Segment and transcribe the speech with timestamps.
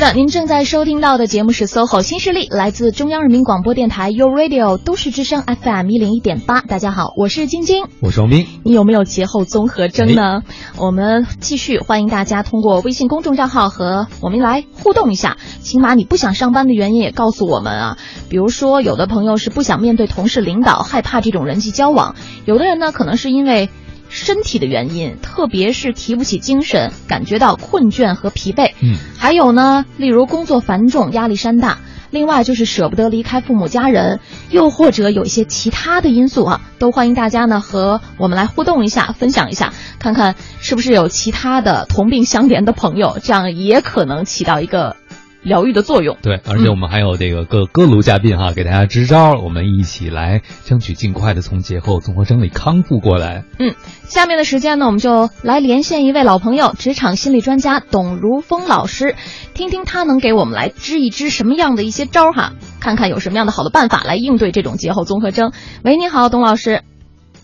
[0.00, 6.62] 是的，您正在收听到的节目是 SOHO 新势力，来自中央人民广播电台 u Radio 都市之声 FM 一零一点八。
[6.62, 8.46] 大家好，我是晶晶，我是王斌。
[8.64, 10.40] 你有没有节后综合征呢？
[10.78, 15.36] 我们继续欢迎大家通过微信公众账号和我们来互动一下。
[15.60, 17.98] 起码你不想上班的原因也告诉我们啊。
[18.30, 22.14] 比如说，有的朋友是不想面对同事、领导，害怕这种人际交往；
[22.46, 23.68] 有的人呢，可能是因为。
[24.10, 28.72] 身体的原因，特别是提不起精神，感觉到困倦和疲惫。
[28.82, 31.78] 嗯，还有呢，例如工作繁重，压力山大。
[32.10, 34.18] 另外就是舍不得离开父母家人，
[34.50, 44.96] 又或者有一些其他的因素啊，都欢迎大家呢和我们来互动一下，分享一下，看看是不是有其他的同病相怜的朋友，这样也可能起到一个。
[45.42, 53.44] 疗愈的作用，对，而且我们还有这个各各路嘉宾哈，给大家支招，我们一起来争取尽快的从节后综合征里康复过来。
[53.58, 59.14] 嗯，下面的时间呢，我们就来连线一位老朋友，职场心理专家董如峰老师，
[59.54, 65.52] 听听他能给我们来支一支什么样的一些招哈，看看有什么样的好的办法来应对这种节后综合征。
[65.82, 66.82] 喂，你好，董老师。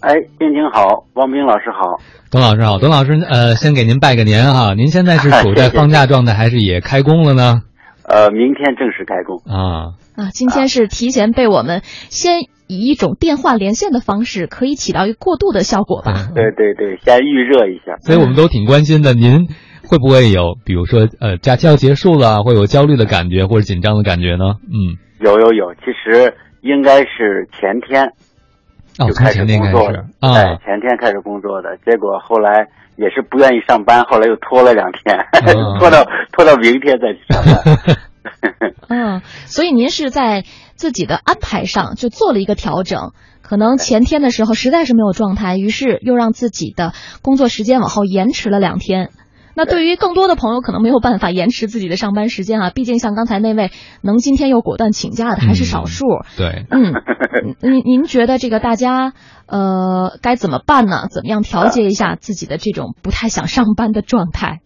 [0.01, 1.99] 哎，晶晶好，王斌老师好，
[2.31, 7.63] 董老师好，董老师，呃，先给您拜个年哈，您现在是处在 放假状态，还是也开工了呢？
[8.09, 10.31] 呃，明天正式开工啊啊！
[10.33, 16.31] 今天是提前被我们先以一种电话连线的方式，可以起到一个过渡的效果吧？
[16.33, 17.97] 对对对，先预热一下。
[18.01, 19.49] 所以我们都挺关心的，您
[19.89, 24.55] 会不会有，比如说，呃，假期要结束了，会有焦虑的感觉或者紧张的感觉呢？
[24.71, 28.13] 嗯，有有有，其实应该是前天
[28.95, 32.69] 就开始工作的，哎，前天开始工作的，结果后来。
[32.97, 35.17] 也是不愿意上班，后来又拖了两天，
[35.79, 37.97] 拖到拖到明天再去上班。
[38.89, 40.45] 嗯，所以您是在
[40.75, 49.11] 自己的安排上就做了一个调整，可能前天的时候实在是没有状态，于是又让自己的工作时间往后延迟了两天。
[49.57, 52.71] 那对于更多的朋友，可能没有办法延迟自己的上班时间啊。
[52.75, 53.71] 毕竟像刚才那位
[54.03, 56.05] 能今天又果断请假的还是少数。
[56.37, 56.93] 对，嗯，
[57.63, 59.15] 您您觉得这个大家
[59.47, 61.07] 呃该怎么办呢？
[61.11, 64.61] 怎么样调节一下自己的这种不太想上班的状态？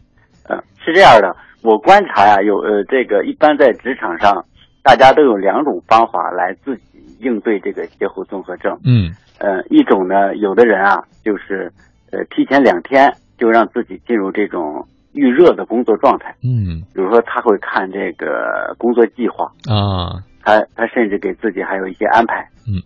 [0.49, 4.45] 嗯，是这样的，我观察呀，有呃这个一般在职场上，
[4.83, 6.83] 大家都有两种方法来自己
[7.21, 8.77] 应对这个节后综合症。
[8.85, 11.73] 嗯，呃，一种呢，有的人啊，就是
[12.11, 13.15] 呃提前两天。
[13.41, 16.37] 就让自己进入这种预热的工作状态。
[16.45, 22.47] 嗯，比如说他会看这个工作计划啊，他他甚至给自己还有一些安排。
[22.69, 22.77] 嗯，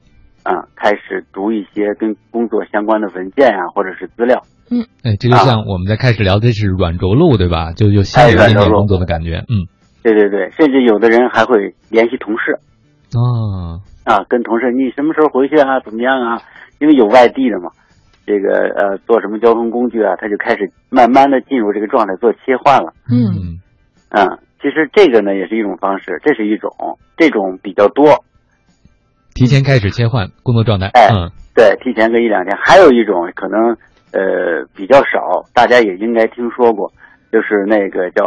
[0.45, 4.41] 啊，开始读一些跟工作相关的文件啊，或者是资料。
[4.71, 7.73] 嗯，哎，这就像我们在开始聊的是软着陆，对吧？
[7.73, 9.45] 就就先有一点工作的感觉。
[9.51, 9.67] 嗯，
[10.03, 12.57] 对对对，甚至有的人还会联系同事。
[13.13, 15.81] 啊啊，跟同事，你什么时候回去啊？
[15.81, 16.41] 怎么样啊？
[16.81, 17.71] 因为有外地的嘛。
[18.27, 20.17] 这个呃，坐什么交通工具啊？
[20.17, 22.93] 他就开始慢慢的进入这个状态，做切换了。
[23.11, 23.61] 嗯，
[24.11, 26.71] 嗯，其实这个呢也是一种方式，这是一种，
[27.17, 28.25] 这种比较多。
[29.35, 30.87] 提前开始切换工作状态。
[30.95, 31.09] 哎，
[31.55, 32.57] 对，提前个一两天。
[32.63, 33.61] 还有一种可能
[34.13, 36.91] 呃比较少，大家也应该听说过，
[37.33, 38.25] 就是那个叫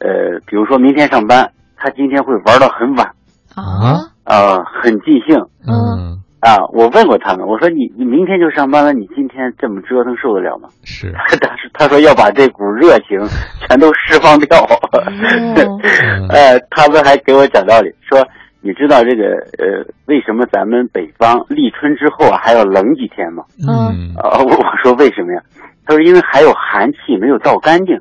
[0.00, 3.06] 呃，比如说明天上班，他今天会玩到很晚
[3.54, 5.36] 啊啊，很尽兴。
[5.66, 6.22] 嗯。
[6.40, 10.68] 啊，我问过他们，我说你你明天就上班了，你今天这么折腾受得了吗？
[10.84, 13.18] 是， 他是他说要把这股热情
[13.66, 14.58] 全都释放掉。
[16.30, 18.24] 呃，他们还给我讲道理，说
[18.60, 19.24] 你知道这个
[19.58, 23.42] 呃为什么咱们北方立春之后啊还要冷几天吗？
[23.66, 25.40] 嗯，啊，我我说为什么呀？
[25.86, 27.96] 他说因为还有寒气没有倒干净。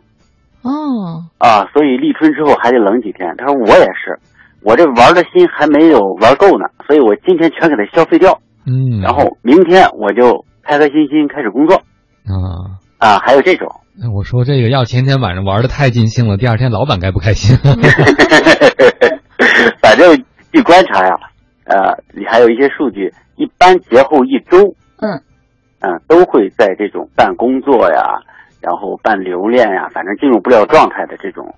[0.62, 3.34] 哦，啊，所以立春之后还得冷几天。
[3.38, 4.18] 他说我也是。
[4.66, 11.76] 我这玩的心还没有玩够呢，所以我今天全给它消费掉，嗯，然后明天我就开开心心开始工作，
[12.26, 17.56] 啊啊，还有这种，那我说这个要前天晚上玩的太尽兴了，第二天老板该不开心？
[19.80, 21.16] 反正据观察呀，
[21.66, 25.22] 呃，你还有一些数据，一般节后一周，嗯，
[25.82, 28.02] 嗯，都会在这种办工作呀，
[28.62, 31.54] 然后办留恋呀，反正进入不了状态的这种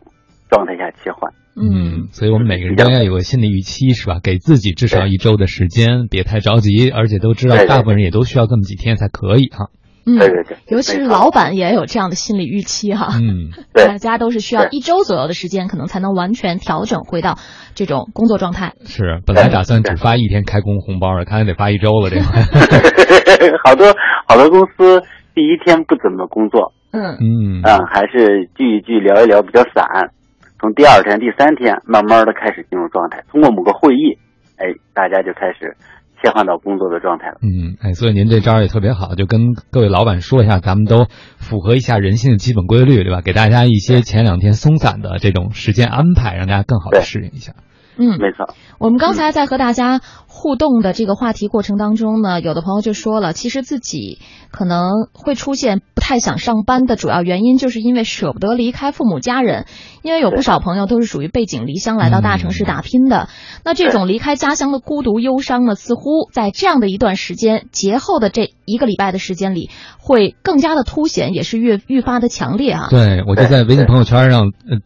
[0.50, 1.31] 状态下切换。
[1.59, 4.19] 嗯，所以我们每个人都要有个心理预期，是吧？
[4.21, 9.69] 给自己至少一周的时间，别太着急，而且都知道大部分人也都需要这么几天才可以哈。
[10.06, 13.09] 嗯，对对对，尤其是老板也有这样的心理预期哈。
[13.15, 17.38] 嗯，大家都是需要一周左右的时间，可能才能完全调整回到
[17.75, 18.74] 这种工作状态。
[18.86, 22.24] 是，本来打算只发一天开工红包的，看来得发一周了，这个。
[23.65, 23.94] 好多
[24.27, 25.01] 好多公司
[25.36, 27.18] 第一天不怎么工作，嗯。
[27.19, 27.62] 嗯。
[27.63, 30.12] 嗯，还是聚一聚聊一聊，比较散。
[30.59, 33.24] 从第二天、第三天，慢慢的开始进入状态。
[33.31, 34.18] 通过某个会议，
[34.57, 35.77] 哎，大家就开始
[36.21, 37.38] 切换到工作的状态了。
[37.42, 41.06] 嗯，哎，所以您这招也特别好，就跟各位老板说一下，咱们都
[41.38, 43.21] 符合一下人性的基本规律，对吧？
[43.21, 47.54] 给大家一些前两天松散的这种时间安排，让大家更好的适应一下。
[47.97, 48.53] 嗯，没错。
[48.79, 54.19] 我们刚才在和大家互动的这个话题过程当中呢，有的朋友就说了，其实自己
[54.51, 59.65] 可能会出现不太想上班的主要原因，就是因为舍不得离开父母家人。
[60.03, 63.27] 因为有不少朋友都是属于背井离乡来到大城市打拼的，
[63.65, 72.88] 那这种离开家乡的孤独忧伤呢，似乎在这样的一段时间节后的这一个礼拜的时间里，会更加的凸显，也是越愈发的强烈啊。
[72.89, 74.77] 对，我就在微信朋友圈上，呃。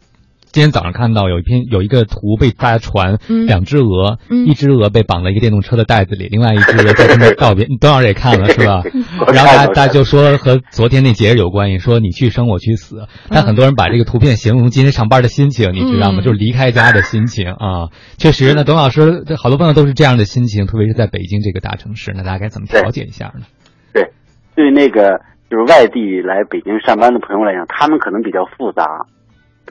[0.51, 3.17] 今天早上看到有一篇有一个图被大家传，
[3.47, 7.65] 两只鹅，一只鹅被绑在一个电动车的袋子里，另外一只鹅在跟他告别。
[7.67, 8.83] 你多少也看了是吧？
[9.33, 13.07] 然后大家大家就说和昨天那节日有关系，说你去生我去死。
[13.29, 16.21] 但很多人把这个图片形容今天上班的心情，你知道吗？
[16.21, 17.87] 就是离开家的心情啊。
[18.17, 23.45] 确实呢，董老师好多朋友都是这样的心情，特别是在北京这个大城市，那大家该怎么调节一下呢？
[23.93, 24.11] 对，
[24.53, 28.83] 对那个就是外地来北京上班的朋友来讲，他们可能比较复杂。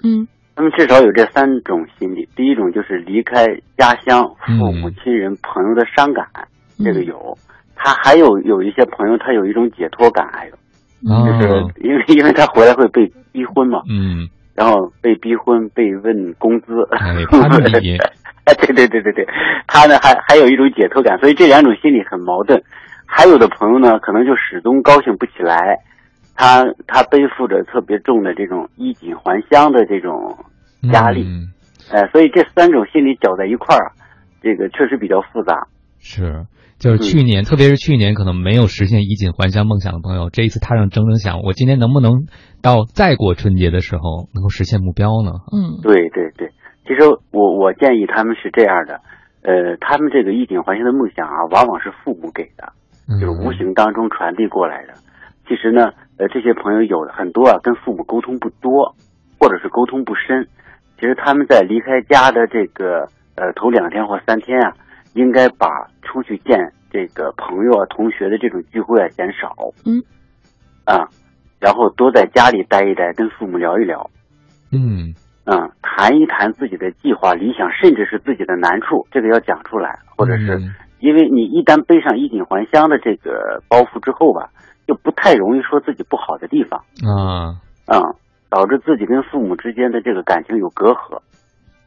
[0.02, 0.26] 嗯。
[0.60, 3.46] 他们至少有这三种心理：第一种就是离开
[3.78, 6.26] 家乡、父母亲人、朋友的伤感，
[6.84, 7.16] 这个有；
[7.74, 10.52] 他还有有一些朋友，他有一种解脱感，还有，
[11.24, 11.48] 就是
[11.80, 16.86] 因为 因为他回来会被逼婚嘛，嗯，然后被逼婚，被问工资，
[18.44, 19.26] 哎， 对对对对对，
[19.66, 22.62] 他呢还还有一种解脱感，所以这两种心理很矛盾。
[23.06, 25.78] 还有的朋友呢，可能就始终高兴不起来。
[26.36, 30.34] 他他背负着特别重的这种衣锦还乡的这种
[30.82, 31.26] 压力，
[31.92, 33.92] 哎，所以这三种心理搅在一块儿，
[34.40, 35.68] 这个确实比较复杂。
[35.98, 36.46] 是，
[36.78, 42.26] 就是去年，特别是去年可能没有实现衣锦还乡梦想的朋友，这一次踏上征程想，我今年能不能
[42.62, 45.32] 到再过春节的时候能够实现目标呢？
[45.52, 46.48] 嗯，对对对，
[46.86, 49.00] 其实我我建议他们是这样的，
[49.42, 52.72] 呃，他们这个衣锦还乡的梦想啊，往往是父母给的，
[53.20, 54.94] 就是无形当中传递过来的。
[55.48, 55.90] 其实呢。
[56.20, 58.94] 呃，这些朋友有的很多啊，跟父母沟通不多，
[59.38, 60.46] 或者是沟通不深。
[61.00, 64.74] 其实他们在离开家的这个呃头两天或三天啊，
[65.14, 65.66] 应该把
[66.02, 66.58] 出去见
[66.90, 69.56] 这个朋友啊、同学的这种聚会啊减少。
[69.86, 70.04] 嗯。
[70.84, 71.08] 啊，
[71.58, 74.10] 然后多在家里待一待，跟父母聊一聊。
[74.70, 75.14] 嗯。
[75.46, 79.98] 嗯，谈一谈自己的计划、理想，甚至是自己的难处，这个要讲出来。
[80.16, 80.60] 或者是
[80.98, 84.50] 因为你一旦背上衣锦还乡的这个包袱之后吧。
[84.88, 87.54] 就不太容易说自己不好的地方啊，
[87.86, 88.02] 嗯，
[88.50, 91.22] 导致自己跟父母之间的这个感情有隔阂。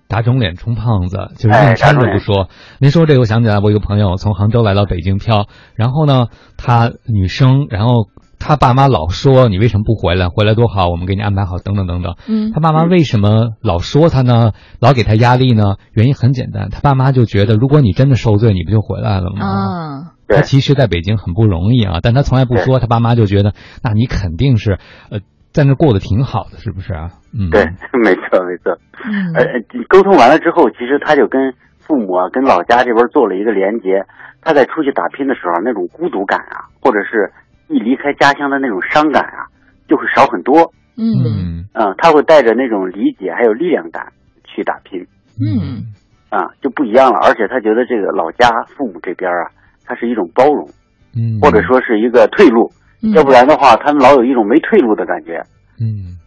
[0.07, 2.47] 打肿脸充胖子，就是硬撑着不说。
[2.79, 8.07] 您说这个，我想起来，我一个朋友从杭州来到北京漂，然后呢，她女生，然后
[8.37, 10.29] 她爸妈老说你为什么不回来？
[10.29, 12.15] 回来多好，我们给你安排好，等等等等。
[12.27, 14.51] 嗯，他爸妈为什么老说他呢？
[14.79, 15.77] 老给他压力呢？
[15.93, 19.45] 原因很简单，他爸妈就觉得，如果你真的受罪，你不就回来了吗？
[19.45, 20.09] 啊。
[20.25, 22.79] 他其实在北京很不容易啊，但他从来不说。
[22.79, 24.79] 他爸妈就觉得，那你肯定是，
[25.11, 25.19] 呃，
[25.53, 27.09] 在那过得挺好的，是不是啊？
[27.33, 27.63] 嗯，对，
[28.03, 28.75] 没错没错。
[29.05, 29.45] 嗯，呃，
[29.87, 34.03] 沟通完了之后，其实他就跟父母啊，跟老家这边做了一个连接。
[34.41, 37.31] 他在出去打拼的时候，那种孤独感啊，或者是
[37.69, 39.47] 一离开家乡的那种伤感啊，
[39.87, 40.73] 就会少很多。
[40.97, 44.11] 嗯嗯，他会带着那种理解还有力量感
[44.43, 44.99] 去打拼。
[45.39, 45.85] 嗯，
[46.29, 47.19] 啊，就不一样了。
[47.19, 49.49] 而且他觉得这个老家父母这边啊。
[49.85, 50.65] 他是一种包容，
[51.13, 52.71] 嗯，或者说是一个退路，
[53.11, 55.43] 要不然的话，他们老有一种没退路的感觉，
[55.77, 56.19] 嗯，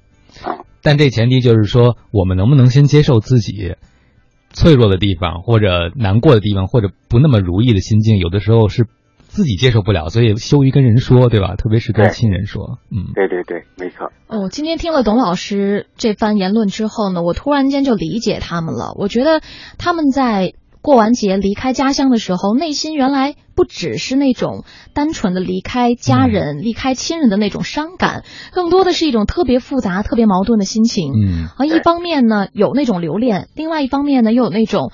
[0.44, 3.76] 啊，但这前提就是说，我们能不能先接受自己
[4.50, 8.86] 脆弱的地方，或者难过的地方，或者不那么如意的心境，有的时候是
[9.20, 11.54] 自己接受不了，所以羞于跟人说，对吧？
[11.56, 14.12] 特别是跟亲人说，嗯，对对对，没错。
[14.28, 18.92] 哦，今天听了董老师这番言论之后呢，我突然间就理解他们了。
[18.96, 19.40] 我觉得
[19.78, 20.52] 他们在。
[20.86, 24.62] 过完节离开家乡的时候，内心原来不只是那种
[24.94, 31.12] 单纯的离开家人、离开亲人的那种伤感，更多的是一种特别复杂、特别矛盾的心情。
[31.12, 34.92] 嗯，而一方面呢，有那种留恋；另外一方面呢，又有那种。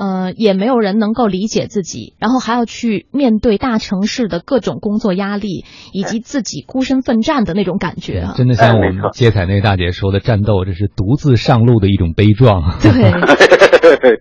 [0.00, 8.32] 呃，也没有人能够理解自己，然后还要去面对大城市的各种工作压力，以及自己孤身奋战的那种感觉啊！
[8.34, 12.80] 真的像我们接彩那大姐说的，战斗这是独自上路的一种悲壮。
[12.80, 12.92] 对，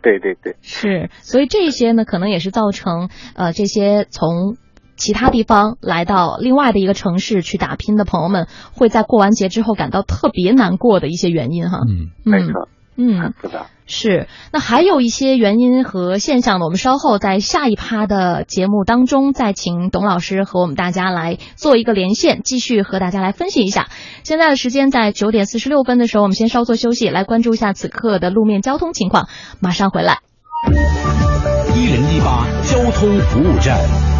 [0.02, 1.10] 对对对，是。
[1.22, 4.58] 所以这些呢，可能也是造成呃这些从
[4.98, 11.80] 其他地方来到另外的一个城市去打拼的朋友们，会在过完节之后感到特别难过的一些原因哈。
[11.88, 12.68] 嗯，没错。
[12.98, 13.66] 嗯，是的。
[13.92, 23.88] 是，那还有一些原因和现象呢，我们稍后在下一趴的节目当中再请董老师和我们大家来做一个连线，继续和大家来分析一下。
[24.24, 29.28] 现在的时间在九点四十六分的时候，我们先稍作休息，来关注一下此刻的路面交通情况，
[29.60, 30.20] 马上回来。
[31.76, 34.19] 一零一八交通服务站。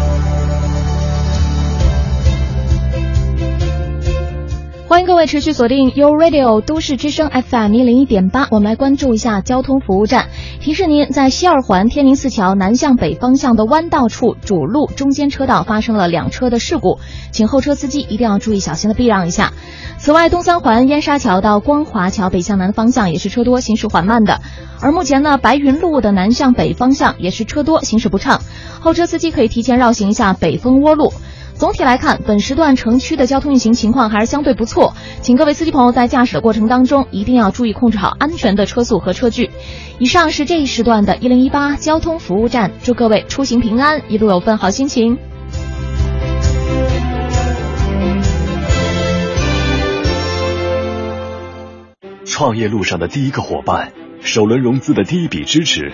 [5.06, 10.28] 各位持续锁定 u Radio 都市之声 FM 一零一点八，我们来关注一下交通服务站。
[10.60, 16.98] 提示您，在西二环天宁寺桥南向北方向的弯道处，主路中间车道发生了两车的事故，
[17.32, 19.52] 请后车司机一定要注意小心的避让一下。
[19.98, 24.40] 此外，东三环燕莎桥到光华桥北向南的方向也是车多，行驶缓慢的。
[24.80, 28.40] 而目前呢，白云路的南向北方向也是车多，行驶不畅，
[28.80, 31.12] 后车司机可以提前绕行一下北风窝路。
[31.60, 39.50] 总体来看，本时段城区的交通运行情况还是相对不错，请各位司机朋友在驾驶的过程当中一定要注意控制好安全的车速和车距。
[39.98, 45.18] 以上是这一时段的一零一八交通服务站，祝各位出行平安，一路有份好心情。
[52.24, 55.92] 创业路上的第一个伙伴，首轮融资的第一笔支持，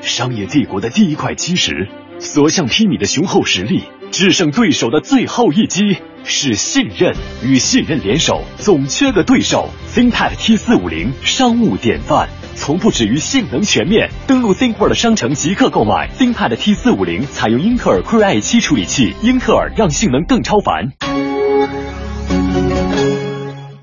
[0.00, 1.88] 商业帝国的第一块基石，
[2.20, 3.82] 所向披靡的雄厚实力。
[4.10, 9.68] 制胜对手的最后一击是信任，与信任联手，总缺个对手。
[9.94, 14.10] ThinkPad T 四五零商务典范，从不止于性能全面。
[14.26, 20.92] 登录 ThinkWorld 商城即刻购买 ThinkPad T 四五零，采用英特尔 Core i 七处理器，英特尔让性能更超凡。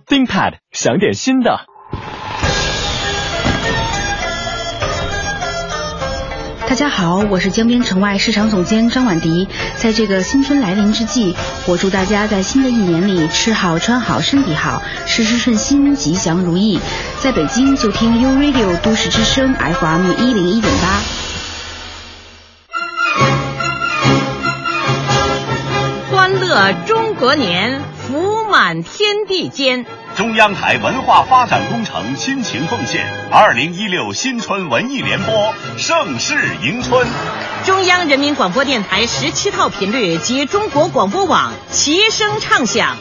[0.08, 1.75] ThinkPad 想点新的。
[6.68, 9.48] 大家好，我是江边城外市场总监张婉迪。
[9.78, 11.36] 在这个新春来临之际，
[11.68, 16.80] 我祝大家在新的一年里吃好穿好身体好，事事顺心，吉祥如意。
[17.22, 21.02] 在北京就听 U Radio 都市之声 FM 一零一点八。
[26.12, 27.80] 欢乐中国年，
[28.46, 29.86] 福满天地间。
[30.16, 37.08] 中央台文化发展工程亲情奉献，二零一六新春文艺联播，盛世迎春。
[37.66, 42.98] 中央人民广播电台十七套频率及中国广播网齐声唱响，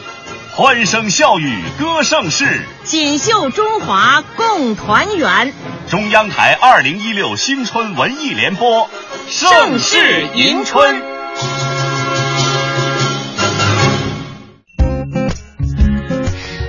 [0.55, 5.53] 欢声笑语歌盛世，锦绣中华共团圆。
[5.87, 8.89] 中央台二零一六新春文艺联播，
[9.29, 11.14] 盛世迎春。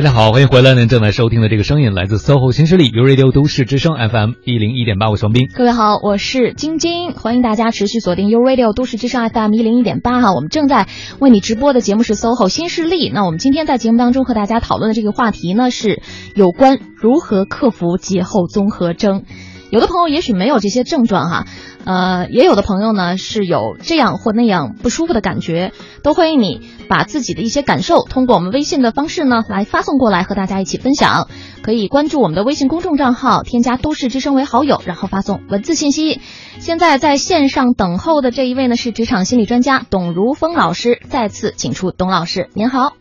[0.00, 0.72] 大家好，欢迎回来！
[0.72, 5.46] 您正在收听的这个声音来自 SOHO 新势力 u Radio 都市之声 FM 一零一点八，我是王斌。
[5.54, 10.32] 各位好，我是晶晶，欢迎大家持续锁定 u Radio 都市之声 FM 一零一点八哈。
[10.32, 10.88] 我们正在
[11.18, 13.10] 为你直播的节目是 SOHO 新势力。
[13.12, 16.00] 那我们今天在节目当中和大家讨论的这个话题呢，是
[16.34, 19.24] 有关如何克服节后综合征。
[19.70, 21.46] 有的朋友也许没有这些症状哈，
[21.84, 25.72] 呃，也有的朋友呢是有这样或那样不舒服的感觉，
[26.02, 31.28] 都欢迎你把自己的一些感受通过我们微信的方式呢来发送过来，和大家一起分享。
[31.62, 36.20] 可以关注我们的微信公众账号，添加都市之声为好友，然后发送文字信息。
[36.58, 42.92] 现在在线上等候的这一位呢是职场心理专家董如峰老师，再次请出董老师，您好。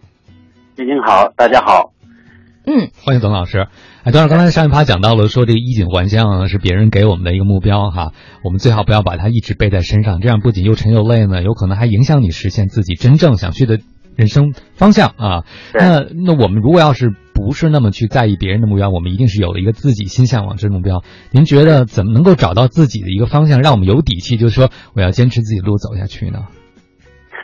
[0.75, 1.91] 您好，大家好。
[2.65, 3.67] 嗯，欢迎董老师。
[4.09, 8.11] 哎，当然，刚才上一趴讲到了，说这个衣锦还乡是别人给我们的一个目标哈，
[8.43, 13.77] 我们最好不要把它一直背在身上，这样不仅又沉又累呢，有可能还影响你实现自己真正想去的
[14.15, 15.43] 人生方向啊。
[15.75, 21.03] 那那我们如果要是不是那么去在意别人的目标，我们一定是有了一个自己心向往之目标。
[21.31, 26.47] 您觉得怎么能够找到自己的一个方向，让我们有底气，就是说我要坚持自己路走下去呢？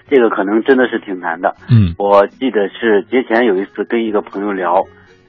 [0.10, 1.54] 这个可能真的是挺难的。
[1.70, 4.84] 嗯，我记得是节前有一次跟一个朋友聊。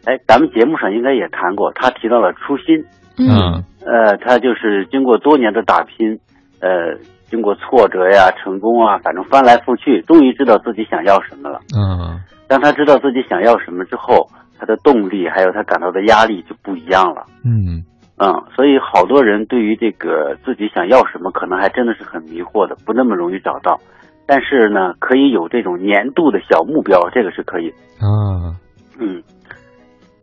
[0.07, 2.85] 哎，咱们节目上应该也谈过，他提到了初心。
[3.19, 6.17] 嗯，呃，他就是经过多年的打拼，
[6.61, 6.95] 呃，
[7.29, 11.59] 经过挫折呀、成功啊，反正翻来覆去，终于知道自己想要什么了。
[11.77, 14.29] 嗯，当他知道自己想要什么之后，
[14.61, 17.27] 他的动力还有他感到的压力就不一样了。
[17.45, 17.83] 嗯
[18.19, 23.81] 嗯，所以好多人对于这个自己想要什么，可能还真的是很迷惑的，不那么容易找到。
[24.27, 27.71] 但是呢，可以有这种年度的小目标，这个是可以。
[27.99, 28.55] 啊，
[29.01, 29.23] 嗯。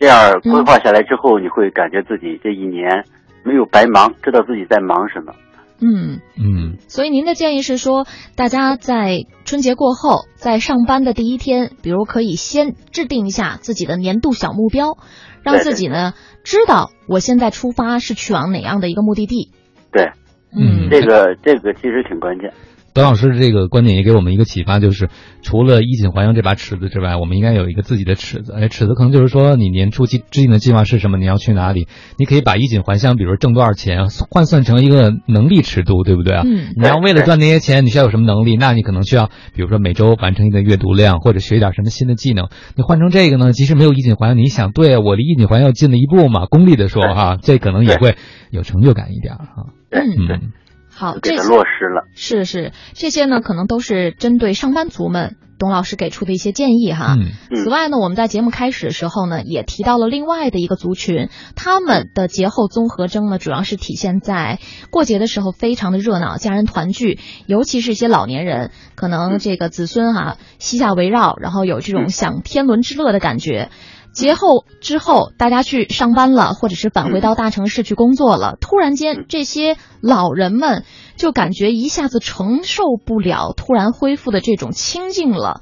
[0.03, 3.05] 这样规划下来之后，你会感觉自己这一年
[3.45, 5.33] 没有白忙，知道自己在忙什么。
[5.79, 6.75] 嗯嗯。
[6.89, 8.05] 所以您的建议是说，
[8.35, 14.97] 大家在春节过后，在上班的第一天，比如可以先制定一下自己的年度小目标，
[15.41, 16.11] 让自己呢
[16.43, 19.51] 知道我现在出发是去往哪样的一个目的地。
[19.93, 20.11] 对，
[20.53, 22.51] 嗯，这个这个其实挺关键。
[22.93, 25.09] 董老师这个观点也给我们一个启发，就是
[25.41, 28.53] 除了衣锦还乡这把尺子之外，我们应该有一个自己的尺子。
[28.53, 31.17] 哎，尺子可能就是说，你年初计制定的计划是什么？
[31.17, 31.87] 你要去哪里？
[32.17, 36.43] 你可以把衣锦还乡，比如挣多少钱，换算成一个能力尺度，对不对啊？
[36.45, 36.73] 嗯。
[36.75, 38.57] 你要为了赚那些钱，你需要有什么能力？
[38.57, 42.49] 那你可能需要，比如说每周完成一个阅读量，或者学一点什么新的技能。
[42.75, 43.53] 你换成这个呢？
[43.53, 46.45] 即使没有衣锦还乡，你想，对我离衣锦还乡近了一步嘛？
[46.45, 48.15] 功利的说哈，这可能也会
[48.51, 49.73] 有成就感一点哈。
[49.91, 50.51] 嗯。
[50.95, 57.15] 好，这落实了是是，这些呢可能都是针对上班族们，董老师给出的一些建议哈。
[57.17, 57.31] 嗯。
[57.55, 64.59] 此外呢，我们在节目开始的时候呢，也提到了另外的一个族群，他们的节后综合征呢，主要是体现在
[64.91, 73.69] 过节的时候非常的热闹，家人团聚，尤其是一些老年人，可能这个子孙哈膝下围绕，然后有这种享天伦之乐的感觉。
[74.13, 78.57] 节后之后，大家去上班了，或者是返回到大城市去工作了。
[78.61, 80.85] 突然间，这些老人们
[81.17, 85.61] 就感觉一下子承受不了突然恢复的这种清静了。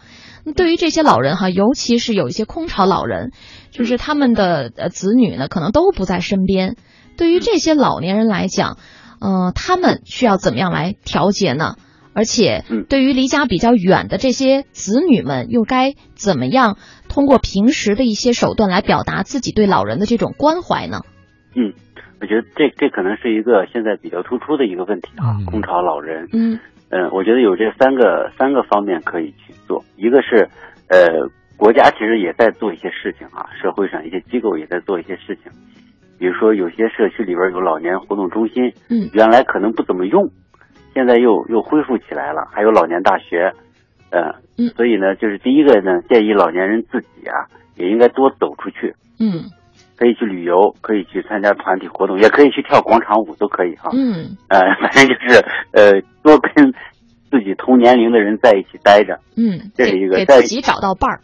[0.55, 3.31] 对于这些老人哈，尤其是有一些空巢老人，
[3.71, 6.75] 就是他们的呃子女呢，可能都不在身边。
[7.15, 8.77] 对于这些老年人来讲，
[9.21, 11.75] 嗯，他们需要怎么样来调节呢？
[12.13, 16.77] 而且，对于离家比较远的这些子女们，又该怎么样
[17.11, 21.01] 通过平时的一些手段来表达自己对老人的这种关怀呢？
[21.53, 21.73] 嗯，
[22.21, 26.29] 我觉得这这可能是一个现在比较突出的一个问题啊，空巢老人。
[26.31, 26.57] 嗯
[26.89, 30.47] 嗯，我觉得有这三个三个方面可以去做，一个是
[30.87, 31.27] 呃，
[31.57, 35.51] 国家其实也在做一些事情啊，社会上一些机构也在做一些事情，
[36.17, 40.31] 比如说有些社区里边有老年活动中心，嗯，原来可能不怎么用。
[40.93, 43.53] 现在又又恢复起来了，还有老年大学，
[44.57, 49.45] 嗯，所以呢，就是第一个呢，建议老年人自己啊，也应该多走出去，嗯，
[49.97, 56.71] 可以去旅游，可以去参加团体活动，也可以去跳广场舞，都可以哈，嗯， 呃，反正就是呃，多跟
[57.29, 61.19] 自己同年龄的人在一起待着，嗯，这是一个给自己找到伴儿，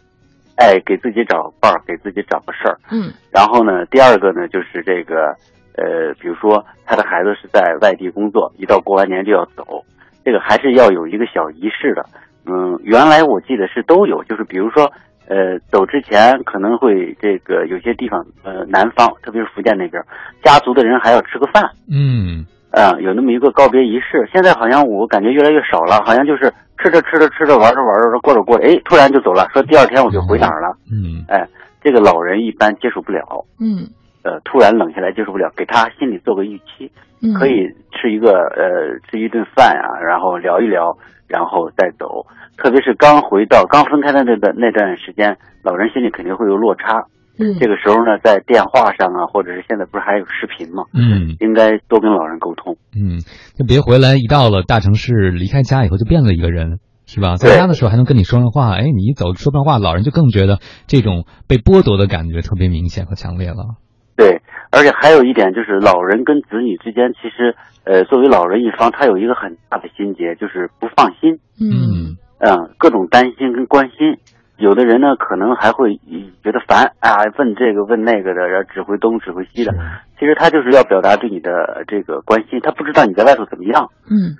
[0.56, 5.34] 哎，给自己找伴儿，给自己找个事儿，嗯，然后呢，第二个呢，就是这个。
[5.80, 9.84] 呃，比如说他的孩子是在外地工作，一到过完年就要走，
[10.24, 12.04] 这个还是要有一个小仪式的。
[12.48, 14.90] 嗯，原来我记得是都有，就是比如说，
[15.28, 20.02] 呃，走之前可能会这个有些地方，呃，南方特别是福建那边，
[20.42, 21.70] 家族的人还要吃个饭。
[21.90, 24.28] 嗯，啊，有那么一个告别仪式。
[24.32, 30.74] 现在好像我感觉越来越少了，好像就是吃着吃着吃着玩着玩着过着过着，哎，突然就走了，说第二天我就回哪儿了。
[30.90, 31.46] 嗯，哎，
[31.82, 33.44] 这个老人一般接受不了。
[33.60, 33.88] 嗯。
[34.24, 36.90] 呃，突然冷下来接受不了，给他心里做个预期，
[37.38, 40.92] 可以吃一个呃吃一顿饭啊，然后聊一聊，
[41.28, 42.26] 然后再走。
[42.58, 47.06] 特别是刚回到刚分开的那段那段时间，老人心里肯定会有落差。
[47.40, 50.82] 嗯，这个时候呢，在电话上啊，或者是现在不是还有视频吗？
[50.92, 52.76] 嗯，应该多跟老人沟通。
[52.98, 53.22] 嗯，
[53.54, 57.36] 就别回来一到了大城市，离开家以后就变了一个人，是吧？
[57.36, 63.78] 在家的时候还能跟你说上话，哎，你一走说不上话，老人就更觉得这种被剥夺的感觉特别明显和强烈了。
[64.16, 64.42] 对，
[64.72, 71.38] 而且还有一点就是，老人跟子女之间，其实，呃，作为老人一方，他有一个很大的心结，就是不放心。
[71.62, 74.18] 嗯嗯，各种担心跟关心，
[74.56, 76.00] 有的人呢，可能还会
[76.42, 79.72] 觉得烦啊，问这个问那个的，然后指挥东指挥西的。
[80.18, 83.90] 其实他就是要表达对你的这个关心，他不知道你在外头怎么样。
[84.10, 84.36] 嗯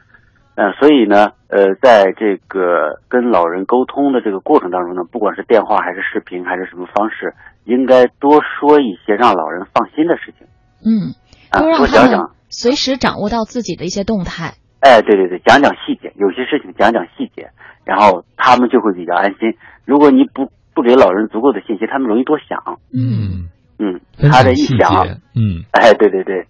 [0.57, 7.35] 嗯，所以呢，呃，在这个跟老人沟通的这个过程当中呢，不管是电话还是视频还是什么方式。
[7.65, 10.47] 应该多说一些让老人放心的事情，
[10.83, 11.13] 嗯，
[11.51, 14.55] 啊多想想，随时掌握到自己的一些动态。
[14.81, 17.51] 哎，对对对，讲讲细节，有些事情讲讲细节，
[17.85, 19.55] 然后他们就会比较安心。
[19.85, 22.79] 如果你不不给老人足够的信息，他们容易多想。
[22.93, 26.47] 嗯嗯，他这一想，嗯，哎，对对对。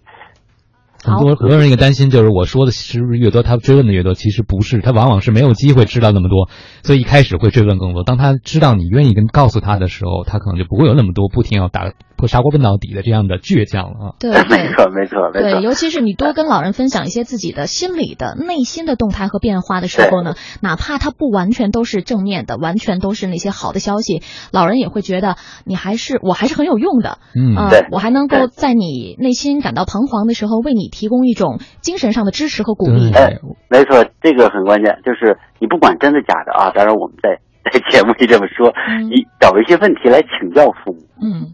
[1.03, 6.49] 很多很多人一个担心就是我说的是不是越多，他追问的越多，其实不是，他往往是没有机会知道那么多，
[6.83, 8.03] 所以一开始会追问更多。
[8.03, 14.13] 当他知道你愿意跟告诉他的时候，他可能就不会有那么多不停要打破砂锅问到底的这样的倔强了啊。
[14.19, 15.59] 对， 没错没错没错。
[15.59, 27.19] 对，尤其是你多跟老人分享一些自己的心理的内心的动态和变化的时候呢，哪怕他不完全都是正面的，完全都是那些好的消息，老人也会觉得你还是我还是很有用的。
[27.35, 27.55] 嗯，
[27.91, 33.11] 我还能够在你内心感到彷徨的时候，为你提供一种精神上的支持和鼓励。
[33.13, 33.37] 哎，
[33.69, 37.39] 没错，这个很关键，就是你不管真的假的啊，当然我们在
[37.71, 38.73] 在节目里这么说，
[39.09, 40.99] 你找一些问题来请教父母。
[41.21, 41.53] 嗯。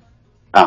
[0.52, 0.64] 啊，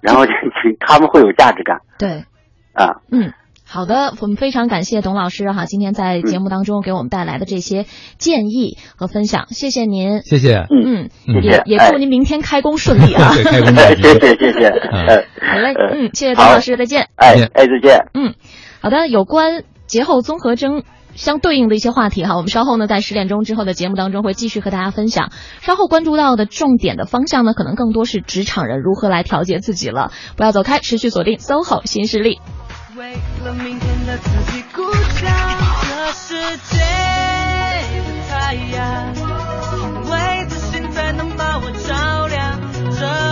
[0.00, 0.34] 然后请
[0.80, 1.78] 他们会有价值感。
[1.98, 2.24] 对。
[2.72, 3.00] 啊。
[3.10, 3.32] 嗯。
[3.72, 7.86] 好的，我们非常感谢董老师哈，今天在节目当中给我们带来的这些
[8.18, 11.08] 建议和分享，谢谢您，谢谢，嗯，
[11.40, 18.34] 也也祝您明天开工顺利啊，开工谢谢 谢谢，好嘞，嗯，谢谢董老师，再见，哎哎，再见，嗯，
[18.80, 20.82] 好的，有关节后综合征。
[21.16, 22.36] 相对应的一些话题哈。
[22.36, 25.32] 我们稍后呢，在十点钟之后的节目当中会继续和大家分享。
[25.60, 30.12] 稍后关注到的重点的方向呢，可能更多是职场人如何来调节自己了。
[30.36, 32.38] 不要走开，持续锁定 SOHO 新势力。
[32.96, 34.82] 为了明天的自己鼓
[35.22, 35.30] 掌，
[35.82, 39.14] 这世界的太阳，
[40.10, 42.60] 为自信才能把我照亮，
[42.98, 43.29] 这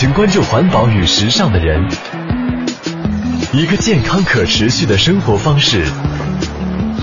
[0.00, 1.86] 请关注环保与时尚的人，
[3.52, 5.84] 一个健康可持续的生活方式，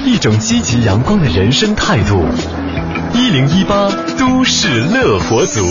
[0.04, 2.26] 一种积极阳光的人生态度。
[3.14, 5.62] 一零一八都市乐活族。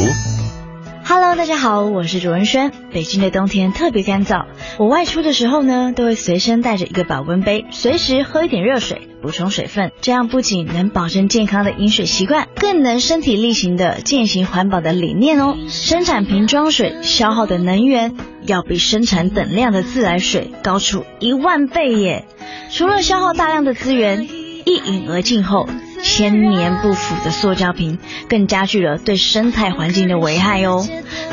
[1.04, 2.70] Hello，大家好，我是卓文轩。
[2.92, 4.44] 北京的冬天特别干燥，
[4.78, 9.90] 我外出的时候呢，都会随身带着一个保温杯，随时喝一点热水，补充水分。
[10.00, 15.56] 这样不仅能保证健康的饮水习惯，更能身体力行的践行环保的理念哦。
[15.68, 18.14] 生产瓶装水消耗的能源，
[18.46, 22.24] 要比生产等量的自来水高出一万倍耶！
[22.70, 24.28] 除了消耗大量的资源，
[24.64, 25.68] 一饮而尽后。
[26.04, 30.86] 千年不腐的塑胶瓶，更加剧了对生态环境的危害哦。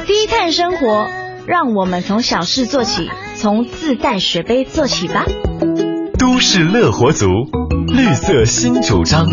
[0.08, 1.08] 低碳生活，
[1.46, 5.26] 让我们从小事做起，从自带水杯做起吧。
[6.18, 7.28] 都市乐活族，
[7.88, 9.26] 绿色新主张，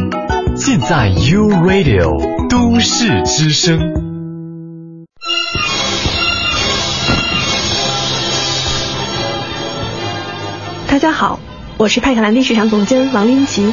[0.55, 3.79] 尽在 U Radio 都市之声。
[10.87, 11.39] 大家好，
[11.77, 13.73] 我是派克兰蒂市场总监王林奇。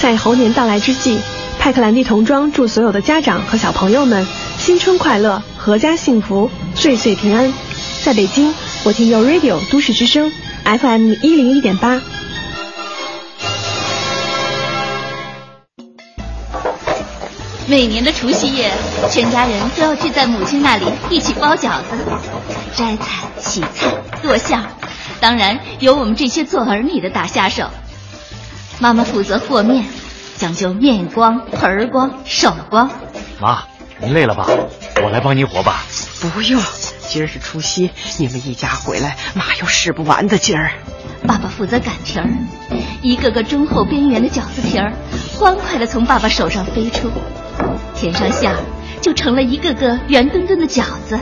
[0.00, 1.18] 在猴年到来之际，
[1.58, 4.26] 派克兰蒂童装祝所有的家长和小朋友们
[4.58, 7.52] 新春快乐，阖家幸福，岁岁平安。
[8.04, 8.52] 在北京，
[8.84, 10.32] 我听 u Radio 都市之声
[10.64, 12.00] FM 一零一点八。
[17.72, 18.70] 每年的除夕夜，
[19.10, 21.96] 全家人都要聚在母亲那里一起包饺子、
[22.76, 24.66] 摘菜、洗菜、剁馅儿，
[25.20, 27.70] 当然有我们这些做儿女的打下手。
[28.78, 29.86] 妈妈负责和面，
[30.36, 32.90] 讲究面光、盆光、手光。
[33.40, 33.62] 妈，
[34.02, 34.46] 您累了吧？
[35.02, 35.82] 我来帮您和吧。
[36.20, 36.60] 不用，
[37.08, 40.72] 今儿是除夕，你们一家回来，妈有使不完的劲儿。
[41.26, 42.28] 爸爸负责擀皮儿，
[43.00, 44.92] 一个个中厚边缘的饺子皮儿，
[45.38, 47.10] 欢快的从爸爸手上飞出，
[48.02, 48.58] 填上馅儿，
[49.00, 51.16] 就成了一个个圆墩墩的饺子。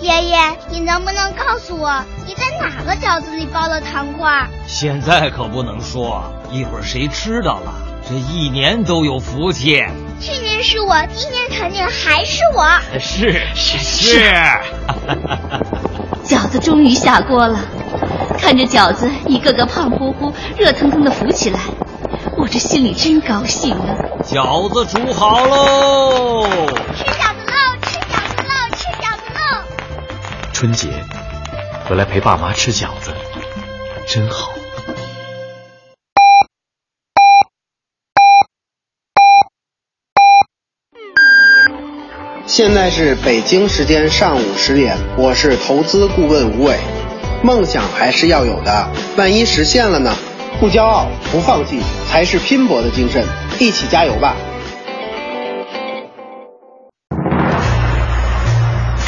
[0.00, 0.38] 爷爷，
[0.70, 4.46] 你能不能告诉我，你在哪个饺子里包了糖块？
[4.64, 6.22] 现在可不能说。
[6.52, 7.74] 一会儿谁知道了，
[8.08, 9.84] 这一年都有福气。
[10.20, 12.64] 去年是我，今年肯定还是我。
[13.00, 14.34] 是是是。
[16.24, 17.58] 饺子终于下锅了，
[18.38, 21.58] 看着饺子一个个胖乎乎、热腾腾的浮起来，
[22.40, 23.94] 我这心里真高兴啊！
[24.24, 26.46] 饺子煮好喽！
[26.96, 27.76] 吃饺子喽！
[27.82, 28.54] 吃饺子喽！
[28.72, 29.40] 吃饺子喽！
[30.54, 30.88] 春节
[31.86, 33.12] 回来陪爸妈吃饺子，
[34.06, 34.52] 真好。
[42.46, 46.78] 现在是北京时间上午十点，我是投资顾问吴伟。
[47.42, 50.16] 梦想还是要有的，万一实现了呢？
[50.58, 53.24] 不骄傲，不放弃，才是拼搏的精神。
[53.58, 54.34] 一起加油吧！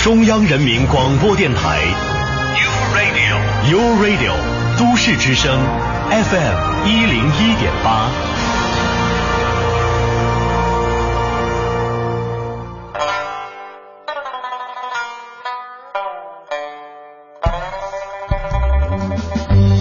[0.02, 1.78] 中央人民广播电台
[2.58, 4.32] ，U Radio，U Radio，
[4.78, 5.58] 都市之声
[6.10, 8.10] ，FM 一零一点八。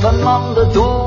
[0.01, 1.00] 繁忙的都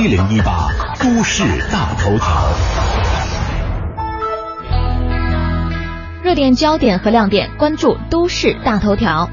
[0.00, 2.52] 一零一八都市大头条。
[6.22, 9.28] 热点焦点和亮点关注都市大头条。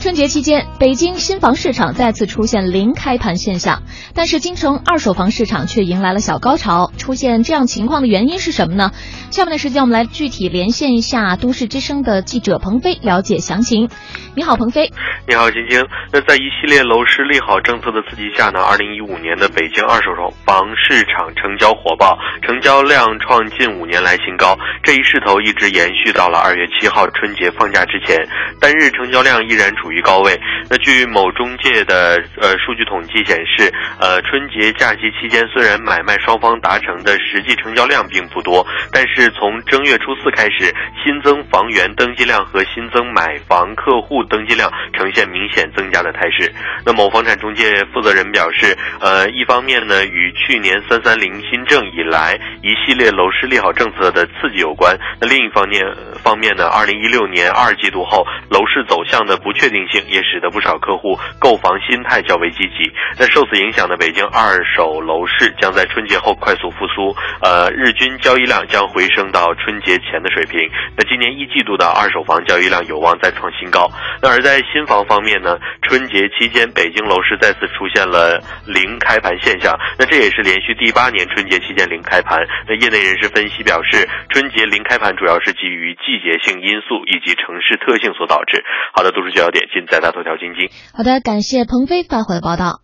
[0.00, 3.82] 春节期间北京新房市场再次出现零开盘现象
[4.14, 6.87] 但是京城二手房市场却迎来了小高潮。
[7.08, 8.90] 出现这样情况的原因是什么呢？
[9.30, 13.88] 下面的时间，我们来具体连线一下都市之声的记者鹏飞，了解详情。
[14.36, 14.92] 你好，鹏飞。
[15.26, 15.82] 你好，晶晶。
[16.12, 20.12] 那在一系列楼市利好政策的刺激下呢，二零一五年的北京二手
[20.44, 24.54] 房市场成交火爆，成交量创近五年来新高。
[24.82, 28.20] 这一势头一直延续到了二月七号春节放假之前，
[28.60, 29.72] 单日成交量依然。
[29.78, 30.38] 处于高位。
[30.68, 46.52] 那据某中介的呃数据统计显示，呃春节假期期间虽然买卖双方达成的实际成交量并不多，但是从正月初四开始，新增房源登记量和新增买房客户登记量呈现明显增加的态势。
[46.84, 54.94] 那某房产中介负责人表示，呃一方面呢与去年三三零新政以来一系列楼市利好政策的刺激有关。
[55.18, 55.82] 那另一方面
[56.22, 59.78] 方面呢，二零一六年二季度后楼市走向的不确定。
[59.88, 62.92] 性也使得不少客户购房心态较为积极。
[63.16, 70.58] 那受此影响的北京二手楼市将在春节后快速复苏，呃，日均交易量将回升到春节前的水平。
[70.96, 73.90] 那今年一季度的二手房交易量有望再创新高。
[74.20, 79.78] 那而在新房方面呢，春节期间北京楼市再次出现了零开盘现象。
[79.98, 82.40] 那这也是连续第八年春节期间零开盘。
[82.66, 88.64] 那业内人士分析表示，春节零开盘主要是基于季节性因素以及城市特性所导致。
[88.94, 89.58] 好的，都市焦点。
[89.68, 90.70] 尽在大头条晶晶。
[90.94, 92.80] 好的，感谢鹏飞发回的报道。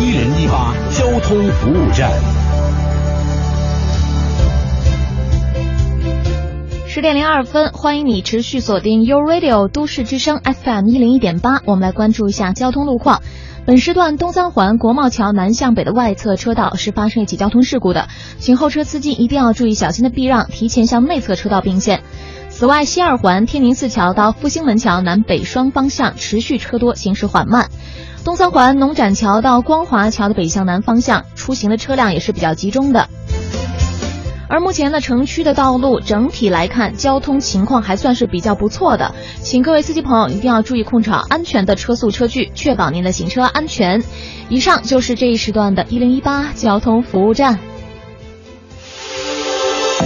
[0.00, 2.10] 一零一八交通服务站。
[6.86, 11.60] 十点零二分，欢迎你持续锁定 u Radio 都市之声 FM 一零一点八。
[11.66, 13.20] 我们来关注一下交通路况。
[13.66, 22.00] 本时段东三环国贸桥南向北的外侧车道是发生一起交通事故的，请后车司机一定要注意小心的避让，提前向内侧车道并线。
[22.48, 27.66] 此外，西二环天宁寺桥到复兴门桥南北双方向持续车多，行驶缓慢；
[28.24, 33.08] 东三环农展桥到光华桥的北向南方向出行的车辆也是比较集中的。
[34.48, 44.02] 而目前呢，城区的道路整体来看，交通情况还算是比较不错的，请各位司机朋友一定要注意控制好安全的车速车距，确保您的行车安全。
[44.48, 47.58] 以上就是这一时段的一零一八交通服务站。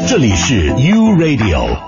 [0.08, 0.74] 这里是 U
[1.16, 1.87] Radio。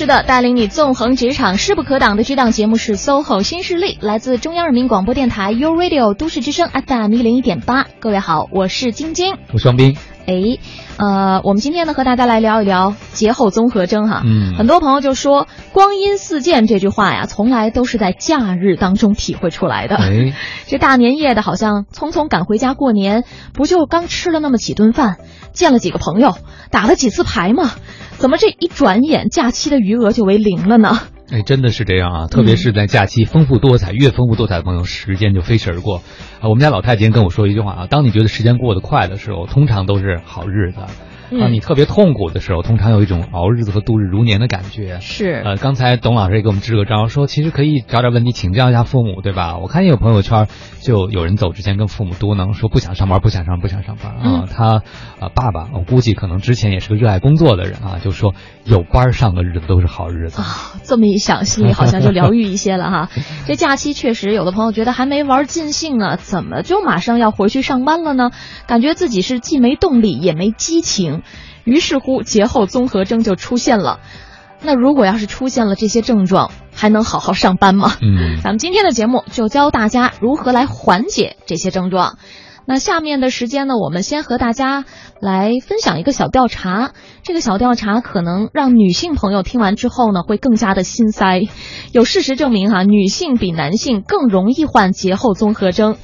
[0.00, 7.84] 是的，带领你纵横职场势不可挡的这档节目是 SOHO 新势力，来自中央人民广播电台 u Radio 都市之声 FM 一零一点八。
[7.98, 9.98] 各位好，我是晶晶，我是王斌。
[10.26, 10.58] 哎，
[10.96, 14.22] 呃，我们今天呢和大家来聊一聊节后综合征哈。
[14.24, 19.96] 嗯，很多朋友就说“光阴似箭”这句话呀，从来都是在假日当中体会出来的。
[19.96, 20.32] 哎，
[20.66, 25.18] 这大年夜的，好像匆匆赶回家过年，不就刚吃了那么几顿饭，
[25.52, 26.32] 见了几个朋友，
[26.70, 27.70] 打了几次牌吗？
[28.20, 30.90] 怎么这一转眼，假期的余额就为零了呢？
[31.32, 32.26] 哎，真的是这样啊！
[32.26, 36.02] 特别是在假期丰富多彩、越丰富多彩的朋友，时间就飞驰而过。
[36.38, 40.80] 啊，我们家老太今天跟我说一句话啊：当你觉得时间过得快的时候，通常都是好日子。
[41.38, 44.98] 当你特别痛苦的时候，通常有一种熬日子和度日如年的感觉。
[45.00, 49.58] 是，呃，刚才董老师也给我们支个招，说其实可以找点问题请教一下父母，对吧？
[49.58, 50.48] 我看也有朋友圈，
[50.80, 54.48] 就有人走之前跟父母嘟囔说不想上班，不想上，不想上班啊。
[54.50, 54.82] 他
[55.20, 60.80] 啊，爸爸，我估计可能之前也是个热爱工作的人啊，就说有班上的日子都是好日子啊。
[60.82, 63.08] 这么一想，心里好像就疗愈一些了哈。
[63.46, 68.30] 这假期确实，有的朋友觉得还没玩尽兴呢，怎么就马上要回去上班了呢？
[68.66, 71.19] 感觉自己是既没动力也没激情。
[71.64, 74.00] 于是乎，节后综合征就出现了。
[74.62, 77.94] 那如果要是出现了这些症状，还能好好上班吗？
[78.02, 82.18] 嗯，咱们今天的节目就教大家如何来缓解这些症状。
[82.66, 84.84] 那下面的时间呢，我们先和大家
[85.18, 86.92] 来分享一个小调查。
[87.22, 91.40] 这个小调查可能让女性朋友听完之后呢，会更加的心塞。
[91.92, 95.96] 有事实证明哈，女性比男性更容易患节后综合征。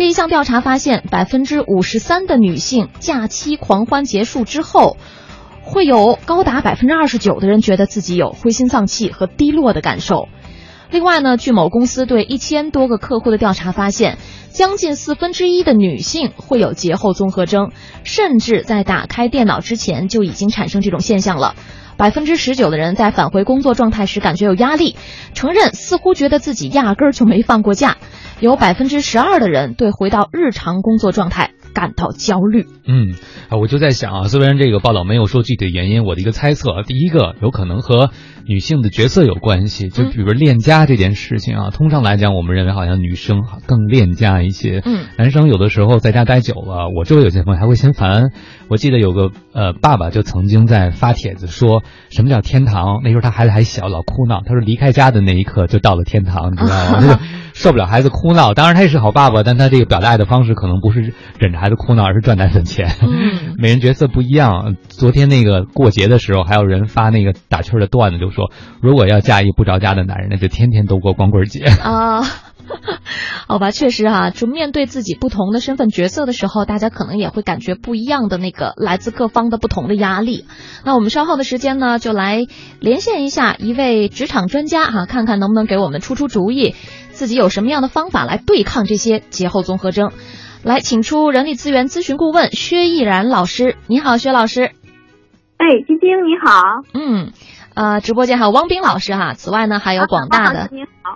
[0.00, 4.96] 这一项调查发现，百分之五十三的女性假期狂欢结束之后，
[5.60, 10.28] 会有高达百分之二十九的人觉得自己有灰心丧气和低落的感受。
[10.90, 14.16] 另外呢，据某公司对一千多个客户的调查发现，
[14.48, 17.70] 将近四分之一的女性会有节后综合征，
[18.02, 21.56] 甚至在打开电脑之前就已经产生这种现象了。
[22.00, 24.96] 百分之十九的人在返回工作状态时感觉有压力，
[25.34, 27.98] 承认似乎觉得自己压根儿就没放过假。
[28.40, 32.64] 有百分之十二的人对回到日常工作状态感到焦虑。
[32.86, 33.16] 嗯，
[33.50, 38.08] 啊，我就在想啊，虽然这个报道没有说具体的原因，我的一个猜测，第一个有可能和
[38.50, 41.70] 女性的角色有关系，就比如恋家这件事情啊。
[41.70, 48.32] 通常来讲，我们认为好像女生更恋家一些，嗯，男生有的时候在家待久了，我周围有些朋友还会嫌烦。
[48.68, 57.20] 我记得有个呃爸爸就曾经在发帖子说什么叫天堂，那时候他孩子还小，老哭闹，他说离开家的那一刻就到了天堂，你知道吗？
[57.52, 62.88] 受不了孩子哭闹，当然他也是好爸爸，但他这个表达爱的方式可能不是忍着孩子哭闹，而是赚奶粉钱。
[63.02, 64.76] 嗯， 每人角色不一样。
[64.88, 68.39] 昨天那个过节的时候，还有人发那个打趣的段子，就说
[68.80, 72.22] 如果要嫁一不着家的男人，那就天天都过光棍节 啊。
[73.48, 80.44] 好吧，确实哈，就面对自己不同的身份角色的时候，大家可能也会感觉不一样的那个来自各方的不同的压力。
[80.84, 82.46] 那我们稍后的时间呢，就来
[82.78, 86.76] 连线一下一位职场专家哈，看看能不能给我们出出主意，
[87.10, 90.12] 自己有什么样的方法来对抗这些节后综合征。
[90.62, 94.70] 来，请出人力资源咨询顾问薛毅然老师，你好，薛老师。
[95.56, 96.62] 哎，晶晶你好。
[96.94, 97.32] 嗯。
[97.74, 100.70] 呃，直播间还有汪冰老师哈，此外呢还有广大的，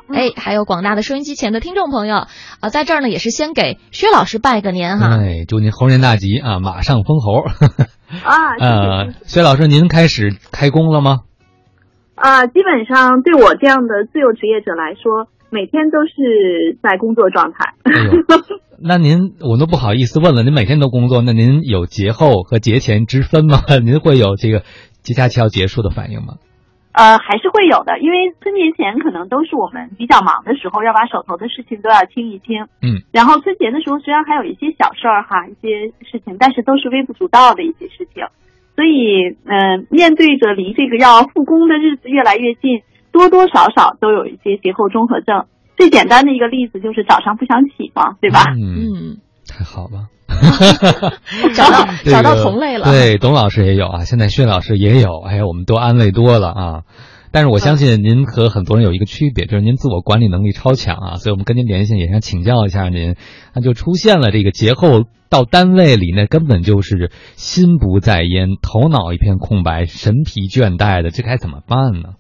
[0.08, 2.26] 哎，还有广大的收音机前的听众朋友，
[2.60, 7.42] 呃，在这儿呢也是先给薛老师拜个年哈，哎，祝您猴年大吉啊，马上封猴。
[8.22, 11.20] 啊，呃，薛老师您开始开工了吗？
[12.14, 17.74] 啊，基本上对我这样的自由职业者来说，每天都是在工作状态。
[18.80, 23.62] 那您我都不好意思问了，您每天都工作，那您有节后和节前之分吗？
[23.84, 24.62] 您会有这个？
[25.04, 26.34] 节假期要结束的反应吗？
[26.94, 32.70] 呃，还是会有的，因为春节前可能都是我们比较忙的时候，要把手头的事情都要清一清。
[32.80, 33.02] 嗯。
[33.10, 38.22] 然后春节的时候，虽然还有一些小事儿哈，一些事情，但是都是微不足道的一些事情。
[38.78, 45.46] 所以，嗯，面对着离这个要复工的日子越来越近，多多少少都有一些节后综合症。
[45.76, 48.54] 最简单的一个例子就是早上不想起嘛，对吧？
[48.54, 49.18] 嗯，
[49.50, 50.13] 太好了。
[51.54, 56.82] 找到找到同类了，对，董老师也有啊，现在薛老师也有，哎呀，我们都安慰多了啊。
[57.30, 63.16] 但是我相信您和很多人有一个区别，就是您自我管理能力超强啊，所以我们跟您联系也想请教一下您。
[63.54, 72.10] 那就出现了这个节后到单位里那根本就是心不在焉，头脑一片空白，神疲倦怠的，这该怎么办呢？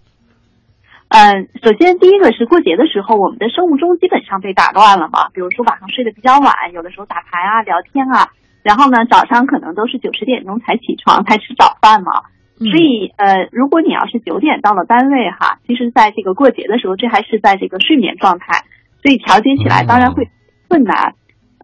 [1.14, 5.28] 嗯，首先第一个是过节的时候，我们的生物钟基本上被打乱了嘛。
[5.32, 12.10] 比如说晚上睡得比较晚，有的时候打牌啊、聊天啊，然后呢早上可能都是九十点钟才起床、才吃早饭嘛。
[12.58, 18.64] 所以呃，如果你要是九点到了单位哈，其实在这个过节的时候，这还是在这个睡眠状态，
[19.00, 20.28] 所以调节起来当然会
[20.66, 21.14] 困难。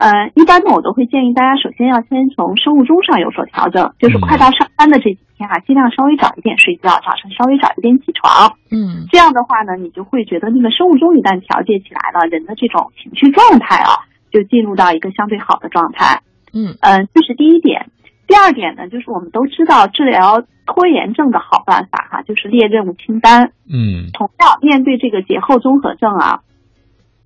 [0.00, 8.56] 呃，一般呢，我都会建议大家首先要先从生物钟上有所调整，就是快到上班的这几天啊，尽量稍微早一点睡觉，早上稍微早一点起床。
[8.70, 16.22] 嗯，这样的话呢，你就会觉得那个生物钟一旦调节起来了，人的这种情绪状态啊，就进入到一个相对好的状态。
[16.54, 17.90] 嗯嗯，这是第一点。
[18.26, 23.52] 第二点呢，就是我们都知道治疗拖延症的好办法哈，就是列任务清单。
[23.68, 26.40] 嗯，同样面对这个节后综合症啊。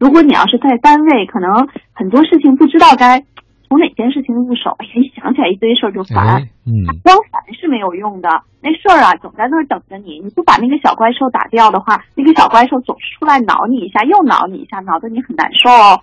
[0.04, 3.18] 如果你要是在单位，可能很多事情不知道该
[3.66, 6.42] 从哪件事情入手，哎呀，一想起来一堆事儿就烦。
[6.68, 8.28] 嗯，光烦是没有用的，
[8.60, 10.20] 那事儿啊总在那儿等着你。
[10.20, 15.70] 你不把那个小怪兽打掉的话，那个小怪兽总是出来挠你一下，又挠你一下，挠得你很难受。
[15.70, 15.96] 哦。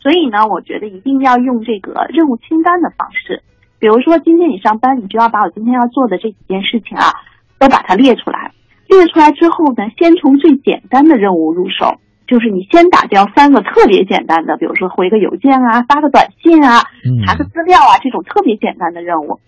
[0.00, 3.40] 所以呢，我觉得一定要用这个任务清单的方式。
[3.78, 7.14] 比如说，今天你上班，你就要把我今天要做的这几件事情啊，
[7.60, 8.50] 都把它列出来。
[8.88, 11.94] 列出来之后呢，先从最简单的任务入手。
[12.26, 16.82] 就是你先打掉三个特别简单的，比如说回个邮件啊、发个短信啊、
[17.26, 19.40] 查个资料啊这种特别简单的任务，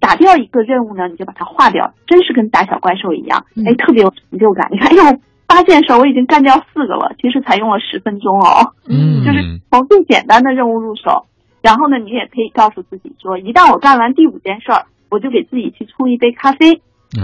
[0.00, 4.68] 打掉一个任务呢，你就把它划掉，真是跟打小怪兽一样，哎，特别有成就感。
[4.72, 8.72] 你看，哎呦，发现时候我已经干掉四个了，其实才用了十分钟哦。
[8.88, 11.26] 嗯，就是从最简单的任务入手，
[11.62, 16.74] 然后呢，你也可以告诉自己说，一旦我干完第五件事儿，我就给自己去冲一杯咖啡，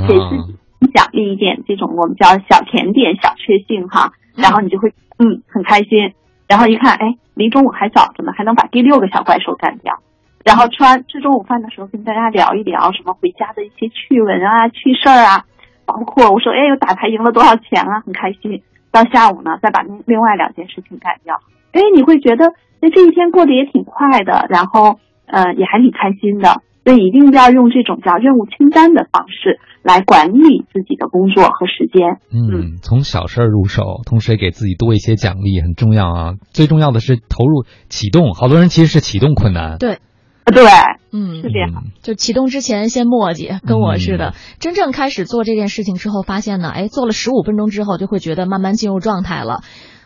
[0.06, 4.12] 给自己奖励一点这种我们叫小甜点、小确幸哈。
[4.34, 6.14] 然后你就会嗯很开心，
[6.48, 9.98] 然后一看哎离中午还早着呢，还能把第六个小怪兽干掉。
[10.44, 15.44] 然后吃完吃中午饭的时候跟大家聊一聊什么回家的一些趣闻啊趣事儿啊，
[15.84, 18.62] 包括我说哎我打牌赢了多少钱啊很开心。
[18.90, 21.40] 到下午呢再把另另外两件事情干掉，
[21.72, 26.60] 哎你会觉得那这一天过得也挺快的，然后呃也还挺开心的。
[26.84, 32.18] 所以一定要用这种叫任务清单的方式来管理自己的工作和时间。
[32.32, 36.34] 嗯，从小事儿入手，同时也给自己多一些奖励很重要啊。
[36.52, 39.78] 最重要的是投入启动，好多人其实是启动困难。
[39.78, 39.98] 对。
[40.44, 40.64] 对，
[41.12, 41.84] 嗯，是这样。
[42.02, 44.34] 就启动之前先磨叽，跟我似的。
[44.58, 49.60] 真正开始做这件事情之后，发现呢，哎，做了十五分钟之后，就会觉得慢慢进入状态了。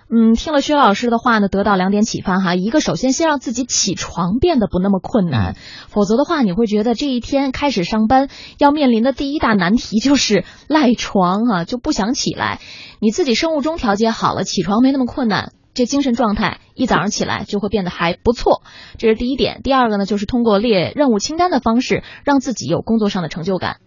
[0.08, 2.54] 嗯，听了薛老师的话呢，得到两点启发哈。
[2.54, 5.56] 一个，首先先让自己起床变得不那么困难，
[5.88, 12.60] 否则的话，你会觉得这一天开始上班要面临的第一大难题就是赖床哈，就不想起来。
[13.00, 15.52] 你自己生物钟调节好了，起床没那么困难。
[15.74, 18.62] 这精神状态一早上起来就会变得还不错，
[18.96, 19.60] 这是第一点。
[19.62, 23.78] 第二个呢，就是通过列任务清单的方式，让自己有工作上的成就感。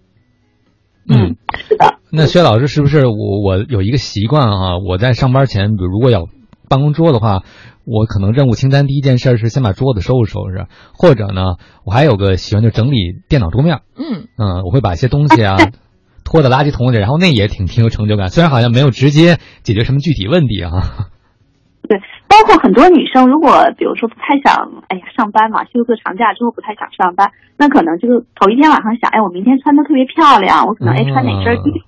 [1.10, 1.36] 嗯，
[1.68, 1.98] 是的。
[2.12, 4.78] 那薛老师是不是我我有一个习惯啊？
[4.78, 6.28] 我在上班前，比如如果要
[6.70, 7.44] 办公桌的话，
[7.86, 13.80] 我可能任务清单第一件事是先把桌子收拾收拾，或者呢，我还有个习惯就整理电脑桌面。
[13.96, 15.58] 嗯嗯，我会把一些东西啊
[16.24, 18.30] 拖到垃圾桶里，然后那也挺挺有成就感。
[18.30, 20.72] 虽然好像没有直接解决什么具体问题啊。
[21.90, 21.98] 对，
[22.30, 31.82] 包括很多女生，如果比如说不太想，哎呀，上班嘛，休个长假之后不太想上班，那可能就是头一天晚上想，哎，我明天穿的特别漂亮，我可能哎穿哪身衣？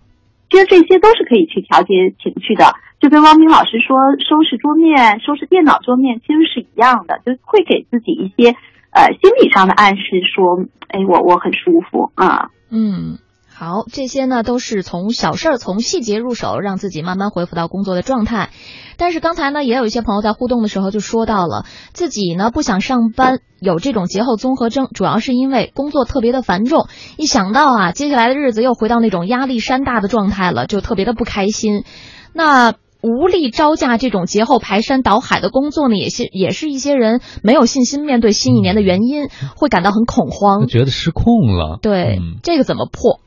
[0.49, 2.65] 其实这些都是可以去调节情绪的，
[2.99, 8.51] 就跟汪冰老师说收拾桌面、收拾电脑桌面其实是一样的，就会给自己一些
[8.91, 12.49] 呃心理上的暗示，说，哎，我我很舒服啊。
[12.71, 13.17] 嗯。
[13.61, 18.49] 好，这些呢都是从小事儿、从细节入手，让自己慢慢恢复到工作的状态。
[18.97, 26.87] 但是刚才呢，也有一些朋友在互动的时候就说到了，自己呢不想上班，有这种节后综合征，主要是因为工作特别的繁重，
[27.17, 31.83] 一想到啊接下来的日子又回到那种压力山大的状态了，就特别的不开心。
[32.33, 41.77] 那无力招架这种节后排山倒海的工作呢，也是也是一些人没有信心面对新一年的原因，会感到很恐慌，觉得失控了。
[41.79, 43.19] 对，这个怎么破？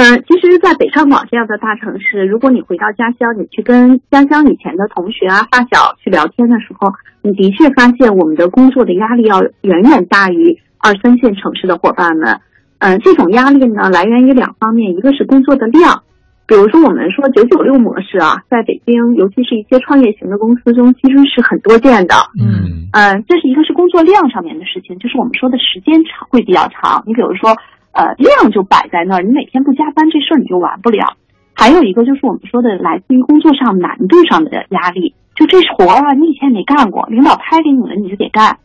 [0.00, 6.90] 嗯，其实，在北上广这样的大城市，如果你回到家乡，你去跟家乡以前的同学啊、发小去聊天的时候，
[7.20, 12.40] 你的确发现我们的工作的压力要远远大于二三线城市的伙伴们。
[12.78, 16.02] 嗯，这种压力呢，来源于两方面，一个是工作的量，
[16.46, 22.14] 比如说我们说九九六模式啊，在北京，尤其是一些创业型的公司中，其实是很多见的。
[22.40, 27.04] 嗯，嗯，这是一个是工作量上面的事情，就是我们说的时间长会比较长。
[27.06, 27.54] 你比如说。
[27.92, 31.16] 呃，量就摆在那儿，你每天不加班，这事儿你就完不了。
[31.54, 38.58] 还有一个就是我们说的来自于工作上难度上的压力，就这活儿啊，你以前没干过，领导拍给你了，你就得干。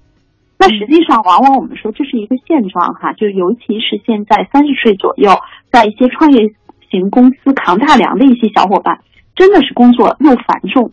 [0.57, 5.31] 那实际上，往往我们说这是一个现状哈，就尤其是现在三十岁左右，
[5.71, 6.53] 在一些创业
[6.89, 9.01] 型公司扛大梁的一些小伙伴，
[9.35, 10.91] 真的是工作又繁重，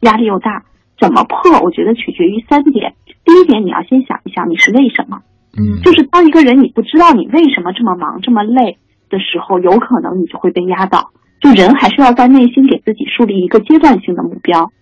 [0.00, 0.64] 压力又大，
[0.98, 1.60] 怎么破？
[1.60, 2.94] 我觉得取决于三点。
[3.24, 5.20] 第一点，你要先想一想，你是为什么？
[5.56, 8.78] 嗯，就是当一个人你不知道你为什么这么忙这么累
[9.08, 11.10] 的时候，有可能你就会被压倒。
[11.40, 14.72] 就人还是要在内心给自己树立一个阶段性的目标，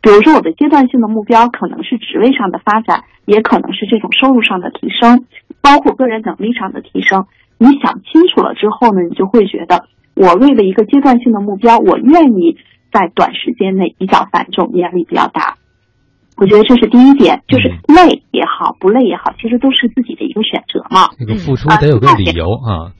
[0.00, 5.26] 比如说我的阶段性的目标可能是职位上的发展，也可能是这种收入上的提升，
[5.60, 7.26] 包括个人能力上的提升。
[7.58, 12.56] 你想清楚了之后呢，你就会觉得我为了一个阶段性的目标，我愿意
[12.92, 15.56] 在短时间内比较繁重，压力比较大。
[16.36, 21.10] 我觉得这是第一点，就是累也好，不累也好，其实都是自己的一个选择嘛。
[21.18, 22.92] 那个付出得有个理由啊。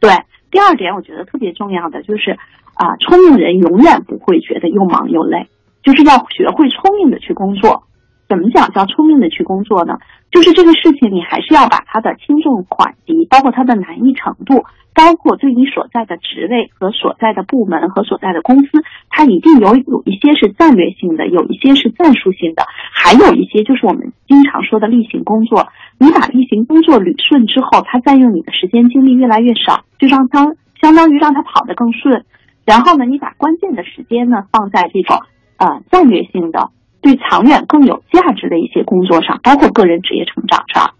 [0.00, 0.10] 对，
[0.50, 2.38] 第二点我觉得特别重要的就是，
[2.74, 5.48] 啊，聪明人永远不会觉得又忙又累，
[5.82, 7.82] 就是要学会聪明的去工作。
[8.28, 9.94] 怎么讲叫聪明的去工作呢？
[10.30, 14.64] 就是这个事情你还是要把它的轻重缓急，包括它的难易程度。
[14.98, 25.68] 包括对你所在的职位和所在的部门和所在的公司，它一定有有一些是战略性的，有一些是战术性的，还有一些就是我们经常说的例行工作。
[26.00, 32.24] 你把例行工作捋顺之后，它占用你的时间精力越来越少，就让它相当于让它跑得更顺。
[32.66, 35.16] 然后呢，你把关键的时间呢放在这种
[35.58, 36.70] 呃战略性的、
[37.00, 40.94] 对长远更有价值的一些工作上，包括个人职业成长上。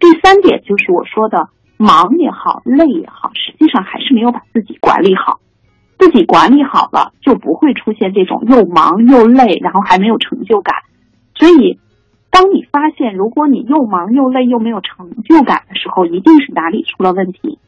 [0.00, 1.50] 第三点就是我说的。
[1.76, 5.40] 忙也好，累也好，实际上还是没有把自己管理好。
[5.98, 10.76] 自己管理好了，就不会出现这种又忙又累，然后还没有成就感。
[11.34, 11.78] 所以，
[12.30, 17.58] 当你发现如果你又忙又累又没有成就感的时候，一定是哪里出了问题。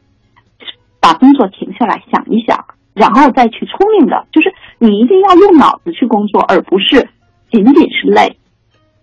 [1.01, 7.09] 把工作停下来想一想，然后再去聪明的，就是你一定要用脑子去工作，而不是
[7.49, 8.37] 仅仅是累。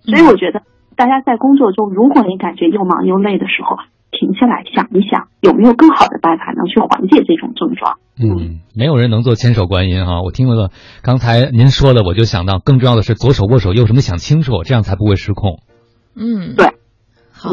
[0.03, 0.63] 所以，我觉得
[0.95, 3.77] 大家在工作中，如果你感觉又忙又累的时候，
[4.19, 7.99] 停下来想一想，有没有更好的办法能去缓解这种症状？
[8.19, 10.23] 嗯，没有人能做千手观音哈。
[10.23, 10.71] 我听了
[11.03, 15.61] 刚才您说的，我就想到，更重要的是左手握手，右手没想清楚，这样才不会失控。
[16.17, 16.67] 嗯，对。
[17.31, 17.51] 好，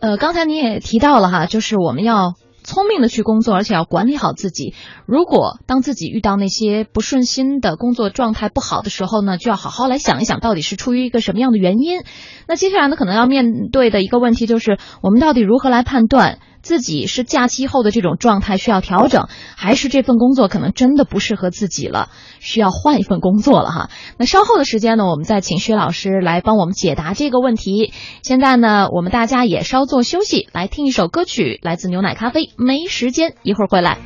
[0.00, 2.34] 呃，刚才您也提到了哈，就是我们要。
[2.66, 4.74] 聪明的去工作，而且要管理好自己。
[5.06, 12.00] 如果当自己遇到那些不顺心的工作状态不好的时候呢，就要好好来想一想，到底是出于一个什么样的原因。
[12.48, 16.40] 那接下来呢，可能要面对的一个问题就是，我们到底如何来判断？
[16.66, 22.08] 自己是假期后的这种状态需要调整，还是这份工作可能真的不适合自己了，
[22.40, 23.88] 需要换一份工作了哈？
[24.18, 27.92] 那稍后的时间呢，我们再请薛老师来帮我们解答这个问题。
[28.24, 32.50] 现在呢，我们大家也稍作休息，来听一首歌曲，来自牛奶咖啡。
[32.56, 33.98] 没时间，一会儿回来。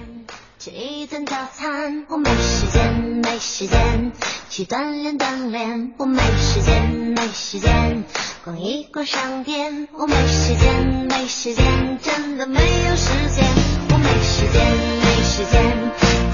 [0.58, 4.12] 吃一顿早餐，我没时间，没时间
[4.50, 8.02] 去锻炼锻炼，我没时间，没时间
[8.44, 11.64] 逛一逛商店，我没时间，没时间，
[12.02, 13.46] 真的没有时间，
[13.92, 14.66] 我没时间，
[15.04, 15.62] 没时间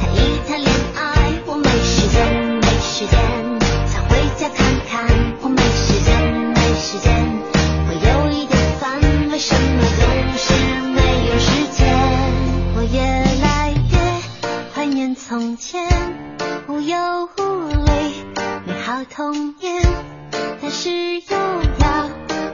[0.01, 3.21] 谈一谈恋爱，我没时间，没时间
[3.87, 4.97] 想回家看看，
[5.43, 6.17] 我没时间，
[6.55, 7.13] 没时间，
[7.87, 10.09] 我有一点烦，为什么总
[10.39, 10.55] 是
[10.95, 11.85] 没有时间？
[12.77, 12.99] 我越
[13.45, 13.95] 来越
[14.75, 15.15] 怀念。
[15.15, 15.87] 从前
[16.69, 17.76] 无忧无
[19.05, 19.83] 童年，
[20.61, 21.37] 但是又
[21.81, 22.09] 要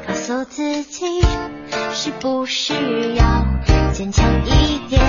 [0.06, 1.22] 告诉自己，
[1.92, 3.44] 是不是要
[3.92, 5.00] 坚强一点？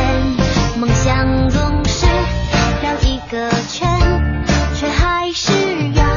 [0.80, 2.06] 梦想总是
[2.84, 3.88] 绕一个圈，
[4.76, 5.52] 却还是
[5.94, 6.13] 要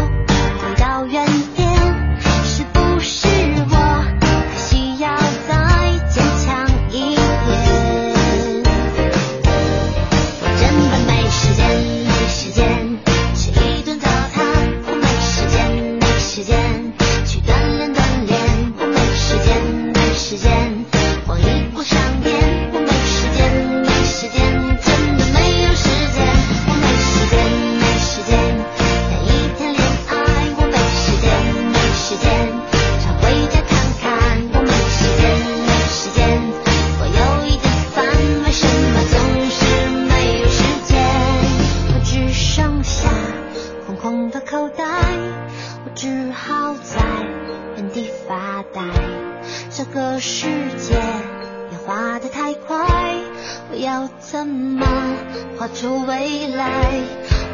[55.75, 56.65] 出未来，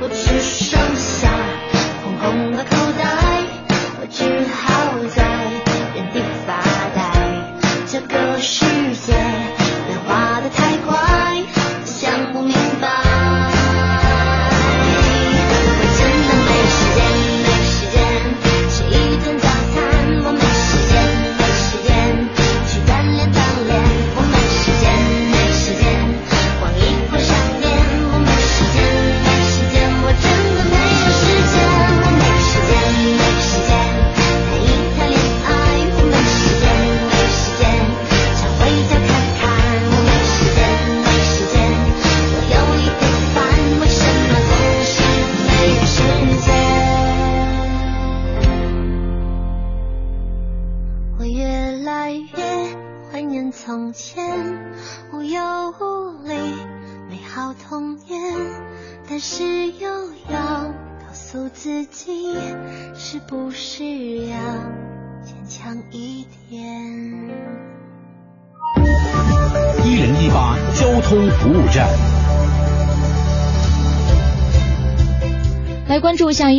[0.00, 1.30] 我只剩下
[2.02, 2.71] 空空的。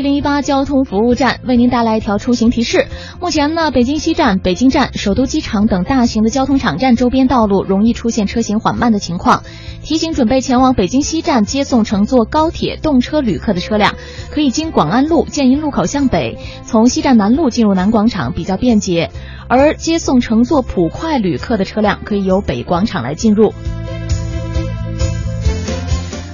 [0.03, 2.87] 零一八交通服务站，为您带来一条出行提示。
[3.21, 9.43] 目前呢，北京西站、北京站、首都机场等大型的交通场站周边道路容易出现车行缓慢的情况，
[9.81, 13.95] 提醒准备前往北京西站接送乘坐高铁动车旅客的车辆，
[14.29, 19.07] 可以经广安路建银路口向北，从西站南路进入南广场比较便捷；
[19.47, 23.53] 而接送乘坐普快旅客的车辆，可以由北广场来进入。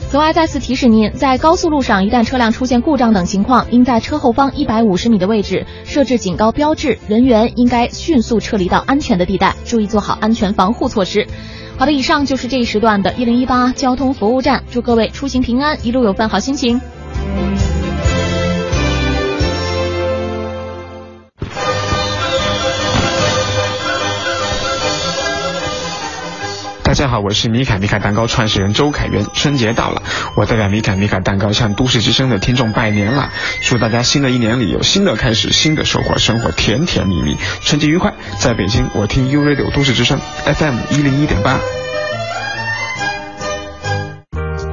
[0.10, 11.28] 此外，再次提示您，在高速路上，一旦车辆出现故障等情况，应在车后方一百五十米的位置设置警告标志，人员应该迅速撤离到安全的地带，注意做好安全防护措施。
[11.78, 16.82] 好的，以上就是这一时段的“一零一八”交通服务站，祝各位出行平安，一路有份好心情。
[27.00, 29.26] 大家好，我是米凯米凯蛋糕创始人周凯源。
[29.34, 30.04] 春节到了，
[30.36, 33.32] 我代表米凯米凯蛋糕向都市之声的听众拜年了，
[33.62, 38.16] 祝大家新的一年里有新的开始，新的收获，生活甜甜蜜蜜，春节愉快。
[38.40, 41.62] 在北京，我听 U Radio 都市之声 FM 一零一点八，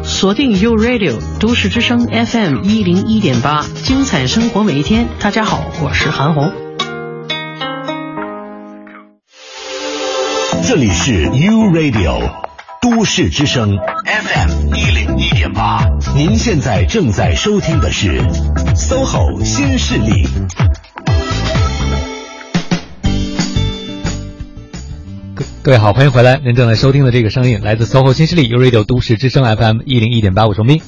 [0.02, 5.06] 锁定 U Radio 都市之声 FM 一零一点八，精彩生活每一天。
[5.20, 6.65] 大家好，我是韩红。
[10.66, 12.28] 这里是 U Radio
[12.82, 15.86] 都市之声 FM 一零一点八，
[16.16, 18.20] 您现在正在收听的是
[18.74, 20.26] SOHO 新势力。
[25.62, 26.40] 各位好，欢迎回来。
[26.44, 30.80] 您正在收听的这个声音来自 SOHO 新势力 U Radio 都市之声 FM 一零一点八，我是明。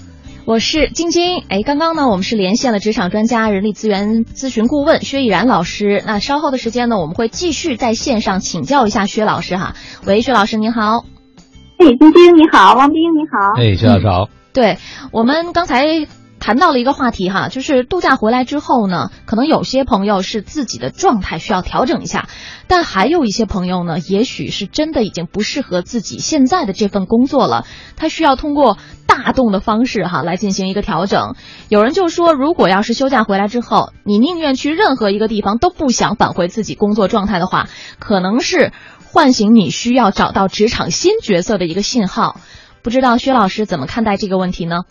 [0.49, 1.45] 我是晶晶。
[1.51, 6.03] 哎，刚刚呢，我们是连线了职场专家、人力资源咨询顾问薛以然老师。
[6.07, 9.75] 那稍后的时间呢，我们会继续在线上请教一下薛老师哈。
[10.07, 11.05] 喂，薛老师您好。
[11.77, 13.61] 哎，晶晶你好，王冰你好。
[13.61, 14.31] 哎，薛老师好。
[14.55, 14.79] 对
[15.13, 16.09] 我们刚才。
[16.41, 22.29] 谈到了一个话题哈，就是度假回来之后呢，可能有些朋友是自己的状态需要调整一下，
[22.67, 27.67] 但还有一些朋友呢，也许是真的已经不适合自己现在的这份工作了，
[27.97, 31.35] 他需要通过大动的方式哈来进行一个调整。
[31.69, 37.69] 有人就说，如果要是休假回来之后，你宁愿去任何一个地方都不想返回自己工作状态的话，
[37.99, 38.73] 可能是
[39.05, 42.41] 唤醒你需要找到职场新角色的一个信号。
[42.81, 44.85] 不知道薛老师怎么看待这个问题呢？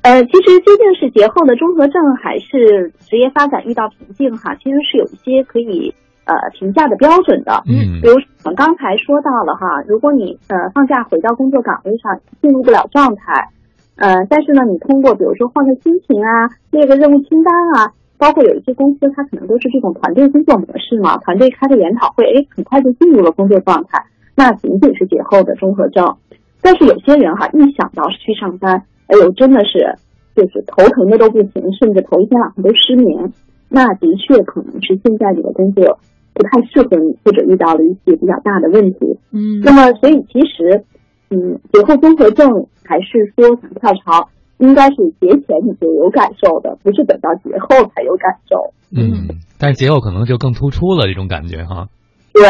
[0.00, 4.54] 呃，其实究竟是节后的综合症，还是职业发展遇到瓶颈哈？
[4.54, 5.92] 其实是有一些可以
[6.24, 7.62] 呃评价的标准的。
[7.66, 13.50] 嗯，比如我们刚才说到了哈，如果你呃放假回到工作岗位上进入不了状态，
[13.96, 24.04] 呃，但是呢，你通过比如说换个心情啊，列个任务清单啊，包括有一些公司它可能都是这种团队工作模式嘛，团队开个研讨会，哎，很快就进入了工作状态，
[24.36, 26.16] 那仅仅是节后的综合症。
[26.62, 28.84] 但是有些人哈，一想到去上班。
[29.08, 29.98] 哎呦，真的是，
[30.36, 33.32] 就是头疼的都不行，甚至头一天晚上都失眠。
[33.70, 35.98] 那的确可能是现在这个工作
[36.32, 39.18] 不太适合你，或者遇到了一些比较大的问题。
[39.32, 40.84] 嗯，那么所以其实，
[41.30, 42.48] 嗯，节后综合症
[42.84, 48.72] 还是说想跳槽，应该是节前你就有感受的，不是等到节后才有感受。
[48.90, 51.88] 嗯，但是节后可能就更突出了这种感觉哈。
[52.32, 52.42] 对，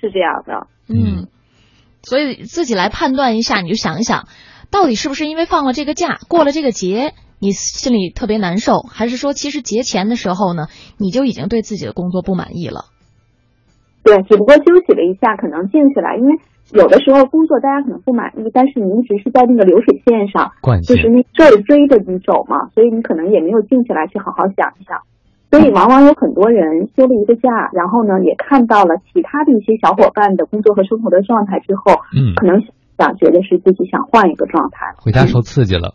[0.00, 0.66] 是这样的。
[0.88, 1.28] 嗯，
[2.02, 4.26] 所以自己来判断一下，你就想一想。
[4.74, 10.66] 到底是不是因为放了这个假，过了这个节，你心里特别难受，还是说其实节前的时候呢，
[10.98, 12.90] 你就已经对自己的工作不满意了？
[14.02, 16.34] 对，只不过休息了一下，可能静下来，因为
[16.74, 20.50] 有的时候工作大家可能不满意，但是你一直是在那个流水线上，
[20.82, 25.06] 就是那事儿追着你走嘛，所以你可能也没有静下来去好好想一想，
[25.54, 32.58] 所以往往有很多人休了一个假，然后呢也看到了其他的一些小伙伴的工作和生活的状态之后，嗯，可能。
[32.96, 35.94] 想觉得是自己想换一个状态，回家受刺激了，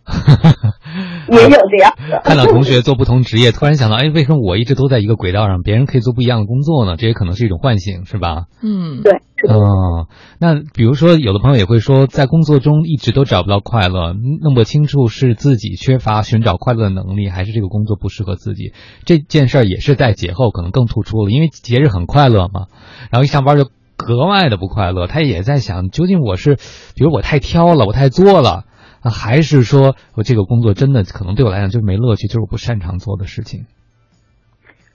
[1.31, 2.21] 也有这样的。
[2.25, 6.97] 看到同学做不同职业，突然想到，哎，为什么我一直都在一个轨道上，别人可以做不一样的工作呢？
[6.97, 8.45] 这也可能是一种唤醒，是吧？
[8.61, 9.21] 嗯，对。
[9.47, 18.73] 哦，那比如说，有的朋友也会说，在工作中一直都找不到快乐，弄不清楚是自己缺乏寻找快乐的能力，还是这个工作不适合自己。
[19.05, 22.65] 这件事儿也是在节后可能更突出了，因为节日很快乐嘛，
[23.11, 23.69] 然后一上班就。
[23.99, 26.55] 格外的不快乐，他也在想，究竟我是，
[26.95, 28.63] 比如我太挑了，我太作了，
[29.03, 33.65] 还是说我这个工作真的可能对我来讲就是没乐趣，就是我不擅长做的事情。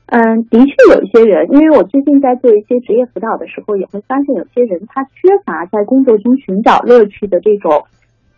[0.07, 7.85] 嗯，的确有一些人，因为我最近在做一些职业辅导的时候，也会发现有些人他缺乏在工作中寻找乐趣的这种。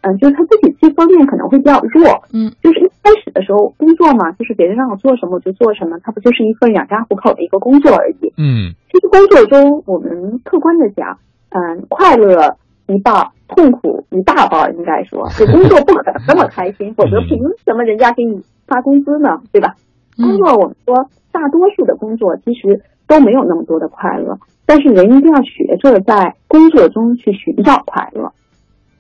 [0.07, 11.19] 嗯，就是他自己这方面可能会比较弱，嗯，就是一开始的时候工作嘛，就是别人让我做什么我就做什么，他不就是一份养家糊口的一个工作而已，嗯，其实工作中我们客观的讲，
[11.51, 19.41] 嗯，快乐一半，痛苦一大半，应该说，这工作不可能那么开心， 否则凭什么人家给你发工资呢？
[19.53, 19.75] 对吧？
[20.17, 28.33] 工作我们说大多数的工作其实都没有那么多的快乐，但是人一定要学着在工作中去寻找快乐。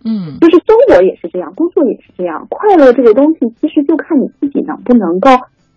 [0.06, 2.46] 嗯，就是生活也是这样，工作也是这样。
[2.48, 5.30] 快乐这个东西，其实就看你自己能不能够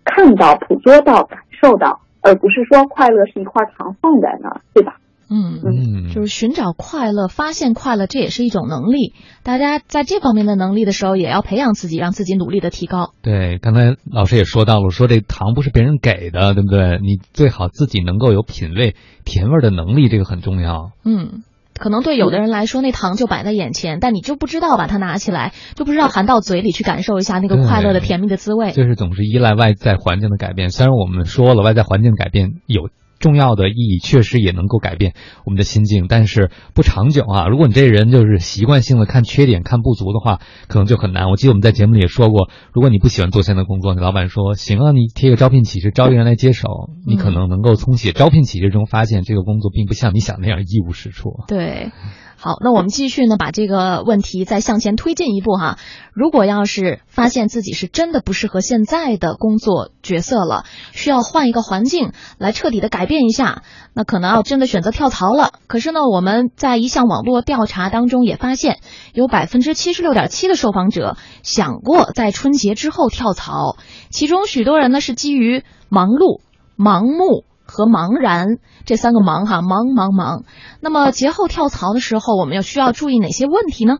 [0.04, 4.96] 看到、捕捉到、感受到，而不是说快乐是一块糖放在那儿，对吧？
[5.32, 9.14] 嗯嗯，就是寻找快乐、发现快乐，这也是一种能力。
[9.44, 13.12] 大家在这方面的能力的时候，也要培养自己，让自己努力的提高。
[13.22, 16.98] 对，刚才老师也说到了，说这糖不是别人给的，对不对？
[17.00, 20.90] 你最好自己能够有品味甜味的能力，这个很重要。
[21.04, 21.44] 嗯。
[21.80, 28.70] 可能对有的人来说，那糖就摆在眼前，但你就不知道把它拿起来，就不知道含到嘴里去感受一下那个快乐的甜蜜的滋味。
[28.72, 32.90] 就是总是依赖外在环境的改变，虽然我们说了外在环境改变有。
[33.20, 35.14] 重要的意义确实也能够改变
[35.44, 37.46] 我们的心境，但是不长久啊！
[37.46, 41.30] 如果你这人就是习惯性的看缺点、看不足的话，可能就很难。
[41.30, 46.68] 我记得我们在节目里也说过，如果你不喜欢做现在的工作，你老板说行啊，你贴个招聘启事，招一个人来接手，
[47.06, 51.44] 你可能能够从写招聘启事中发现这个工作并不像你想那样一无是处。
[51.46, 51.92] 对，
[52.36, 55.78] 好，那我们继续呢，把这个问题再向前推进一步哈。
[56.14, 63.62] 如果要是发现自己是真的不适合现在的工作，角色了，需要换一个环境来彻底的改变一下，
[63.94, 65.52] 那可能要真的选择跳槽了。
[65.66, 68.78] 可是呢，我们在一项网络调查当中也发现，
[69.12, 73.76] 有百分之七十六点七的受访者想过在春节之后跳槽，
[74.10, 76.40] 其中许多人呢是基于忙碌、
[76.76, 80.44] 盲目和茫然这三个忙哈，忙忙忙。
[80.80, 83.98] 那么节后跳槽的时候，我们要需要注意哪些问题呢？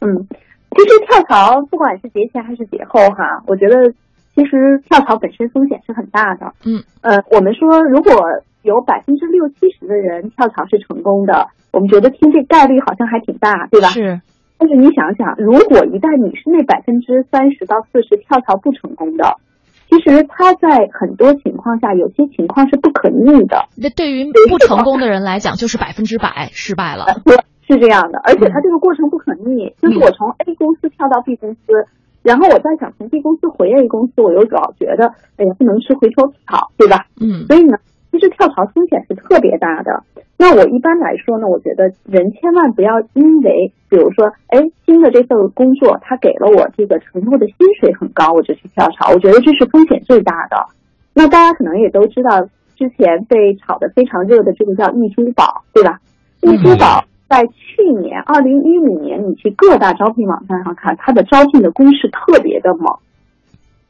[0.00, 0.26] 嗯，
[0.74, 3.94] 其实跳槽不管是节前还是节后哈，我觉得
[4.34, 6.52] 其实跳槽本身风险是很大的。
[6.64, 8.12] 嗯，呃，我们说如果
[8.62, 13.88] 有百分之六七十的人跳槽是成功的，我们觉得听这概率好像还挺大，对吧？
[13.88, 14.20] 是。
[14.58, 19.36] 但是你想想，如果一旦你是那百分之三十到四十跳槽不成功的，
[19.90, 23.66] 其实他在很多情况下，有些情况是不可逆的。
[23.76, 27.06] 那对于不成功的人来讲，就是百分之百失败了。
[27.66, 31.60] 是这样的，而且他这个过程不可逆，就是我从 A 公司跳到 B 公司，
[32.22, 37.06] 然后我再想从 B 公司回 A 公司，我又老觉得，哎呀，不能吃回头草，对吧？
[37.20, 37.46] 嗯。
[37.46, 37.76] 所以呢，
[38.10, 40.02] 其实跳槽风险是特别大的。
[40.38, 50.56] 那我一般来说呢，我觉得人千万不要因为，比如说，哎，新的这份工作他给了我这个承诺的薪水很高，我就去跳槽，我觉得这是风险最大的。
[51.14, 52.42] 那大家可能也都知道，
[52.76, 55.98] 之前被炒得非常热的这个叫易珠宝，对吧？
[56.40, 57.04] 易珠宝。
[57.32, 62.94] 在去年二零一五年，你去各大招聘网站上看，它的招聘的攻势特别的猛，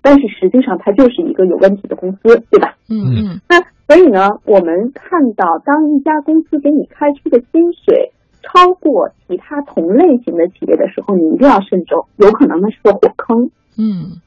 [0.01, 2.77] 但是实际上它就是一个有问题的公司，对吧？
[2.89, 3.41] 嗯嗯。
[3.49, 8.13] 那所以呢，我们看到当一家公司给你开出的薪水
[8.45, 13.51] 超过其他同类型的企业的时候，你一定要慎重，有可能那是个火坑。
[13.77, 14.23] 嗯，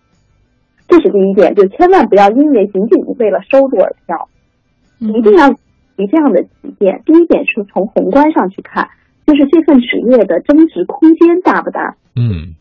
[0.89, 4.27] 这是第一点，就千万不要因为仅仅为了收入而跳，
[4.99, 5.49] 一定要
[5.95, 7.01] 提这样的几点。
[7.05, 8.85] 第一点是从宏观上去看。
[9.25, 11.95] 就是这份职业的增值空间大不大？
[12.15, 12.53] 嗯，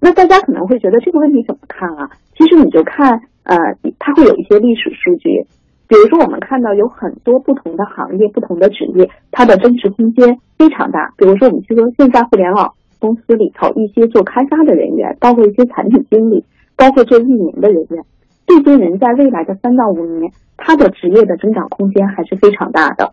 [0.00, 2.10] 那大家可能会觉得这个问题怎么看啊？
[2.36, 3.56] 其实你就看，呃，
[3.98, 5.44] 它会有一些历史数据，
[5.88, 11.14] 比如说我们看到有很多不同的行业、不同的职业，它的增值空间非常大。
[11.16, 16.44] 比如说，我们去说现在互联网公司里头一些做开发的人员，包括一些产品经理，
[16.76, 18.04] 包括做运营的人员，
[18.46, 23.12] 这些人在未来的三到五年，他的职业的增长空间还是非常大的。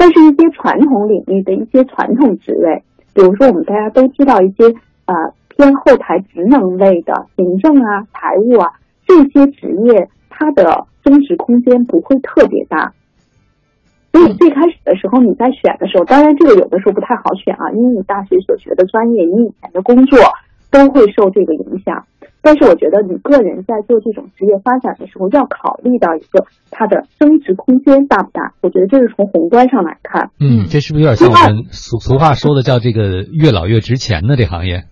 [0.00, 4.64] 但是，一些传统领域的一些传统职位，比如说我们大家都知道一些
[5.06, 8.70] 呃偏后台职能类的行政啊、财务啊
[9.04, 12.92] 这些职业，它的增值空间不会特别大。
[14.12, 20.16] 所以最开始的时候你在选的时候，当然这个有的时候不太好选啊，因为你大学所学的专业，你以前的工作
[20.70, 22.06] 都会受这个影响。
[22.48, 28.54] 但是我觉得你个人在做这种职业发展的时候，要考虑到一个它的增值空间大不大。
[28.62, 30.30] 我觉得这是从宏观上来看。
[30.40, 34.84] 嗯，这是不是有点像我们俗俗话说的叫这个越老越值钱呢这行业？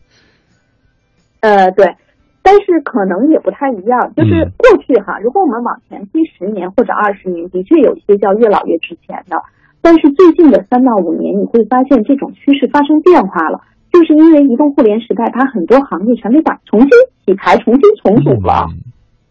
[1.40, 1.96] 呃，对，
[2.42, 4.12] 但是可能也不太一样。
[4.14, 9.40] 就是过去哈，如果我们往前推十年或者二十年，的确有一些叫越老越值钱的。
[9.80, 13.62] 但是最近的三到五年，你会发现这种趋势发生变化了。
[13.96, 16.90] 就是因为移动互联时代，它很多行业全被打重新
[17.24, 18.68] 洗牌、重新重组了，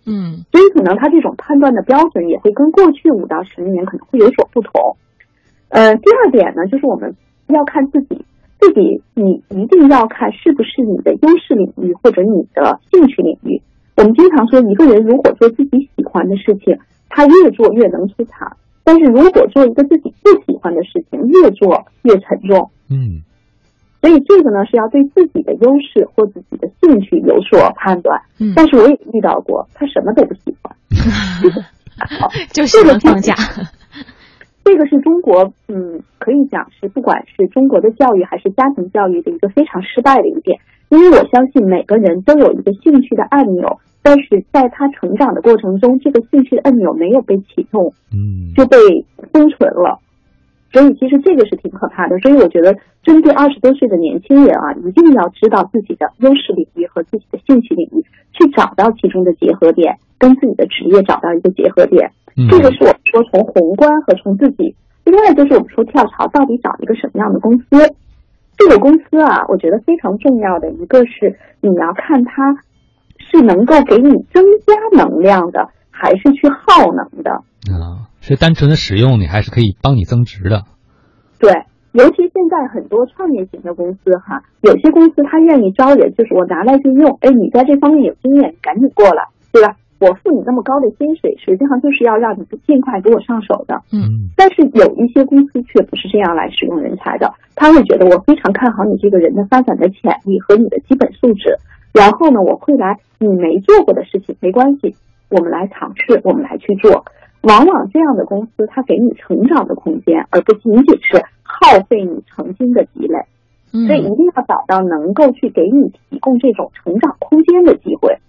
[0.08, 4.98] 嗯，所以可能它这种判断的标准也会跟过去五到十年可能会有所不同。
[5.70, 7.16] 呃，第二点呢，就是我们
[7.50, 8.26] 要看自己，
[8.60, 13.62] 自己你一定要看是不是你的优势领域或者你的兴趣领域。
[13.98, 16.76] 我们经常说，一个人如果做自己喜欢的事情，
[17.08, 18.48] 他越做越能出彩；
[18.84, 22.72] 但是如果做一个自己不喜欢的事情，越做越沉重。
[22.90, 23.22] 嗯。
[24.06, 28.22] 所以这个呢是要对自己的优势或自己的兴趣有所判断。
[28.40, 30.78] 嗯，但是我也遇到过，他什么都不喜欢，
[32.54, 33.34] 就喜欢放假。
[34.64, 40.60] 这个是中国，嗯，可以讲是不管是中国的教育还是家庭教育的一个非常失败的一点。
[40.90, 48.78] 因为我相信每个人都有一个兴趣的按钮，但是在他成长的过程中，这个兴趣的按钮没有被启动，嗯，就被
[49.34, 50.00] 封存了。
[50.72, 58.04] 所以其实这个是挺可怕的，所以我觉得针对二十多岁的年轻人啊，一定要知道自己的优势领域和自己的兴趣领域，
[58.34, 62.12] 去找到其中的结合点，跟自己的职业找到一个结合点。
[62.50, 64.76] 这个是我们说从宏观和从自己。
[65.06, 67.66] 另外就是我们说跳槽到底找一个什么样的公司？
[68.58, 72.58] 这个公司啊，我觉得非常重要的一个是你要看它
[73.20, 77.32] 是能够给你增加能量的，还是去耗能的。
[77.72, 78.04] 啊。
[78.28, 80.64] 是单纯的使用你，还是可以帮你增值的。
[81.38, 81.54] 对，
[81.92, 87.16] 尤其现在很多创业型的公司哈，有些公司他愿意招人，就是我拿来就用。
[87.22, 89.78] 哎，你在这方面有经验，赶紧过来，对吧？
[90.00, 93.80] 我付你那么高的薪水，实际上就是要让你尽快给我上手的。
[93.94, 94.34] 嗯。
[94.36, 101.56] 但是有一些公司却不是这样来使用人才的，他会觉得我非常看好你这个人的发展的潜力和你的基本素质，
[101.94, 104.96] 然后呢，我会来你没做过的事情没关系，
[105.30, 107.06] 我们来尝试，我们来去做。
[107.48, 113.26] 往往这样的公司，它给你成长的空间，而不仅仅是耗费你曾经的积累。
[113.72, 118.20] 所以一定要找到能够去给你提供这种成长空间的机会。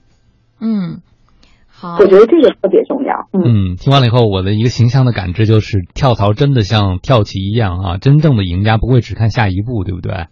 [0.61, 1.03] 嗯，
[1.69, 3.29] 好，我觉得这个特别重要。
[3.33, 10.27] 嗯，听完了以后，我的一个形象的感知就是，跳槽真的像跳棋一样啊，真正的赢家不会只看下一步，对不对？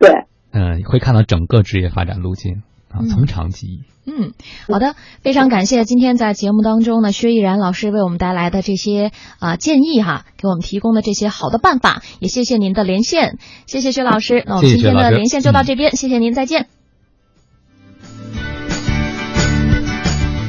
[0.00, 0.10] 对。
[0.50, 2.62] 嗯，会看到整个职业发展路径
[2.92, 3.80] 啊，从长计议。
[4.04, 4.32] 嗯，
[4.68, 14.42] 好的，非常感谢今天在节目当中呢，薛毅然老师为我们带来的这些啊建议哈，给我们提供的这些好的办法，也谢谢您的连线，谢谢薛老师。
[14.46, 16.66] 那我们今天的连线就到这边，谢谢您，再见。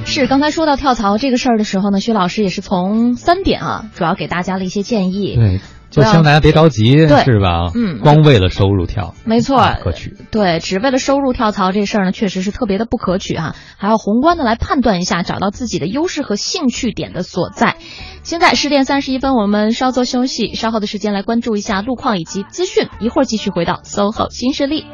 [0.06, 5.36] 是刚才说到跳槽这个事儿的时候呢，薛老师也是从三点啊，主要给大家了一些建议。
[5.36, 5.60] 对。
[5.94, 7.72] 就希望大家别着急，是吧？
[7.76, 10.18] 嗯，光为了收入跳，没错，可取。
[10.32, 13.54] 对，只为了收入跳槽这事儿呢，确实是特别的不可取哈。
[13.78, 17.76] 还要宏观的来判断一下，找到自己的优势和兴趣点的所在。
[18.24, 22.88] 现在十点三十一分，我们稍作休息，稍后的时间来关注一下路况以及资讯。
[23.00, 24.88] 一会儿继续回到 SOHO 新势力。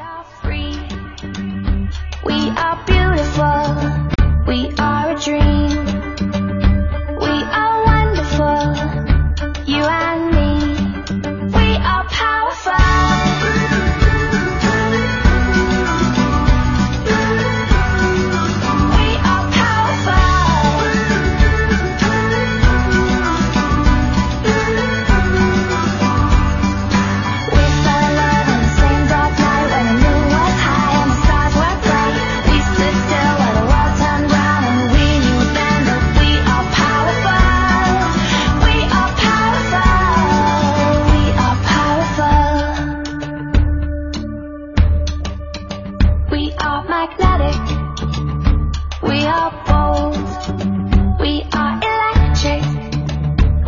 [12.64, 13.69] far.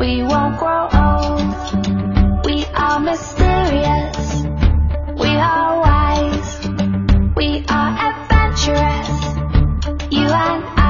[0.02, 2.43] We won't grow old.
[2.43, 4.41] We are mysterious.
[5.14, 6.68] We are wise.
[7.36, 9.10] We are adventurous.
[10.10, 10.81] You and I.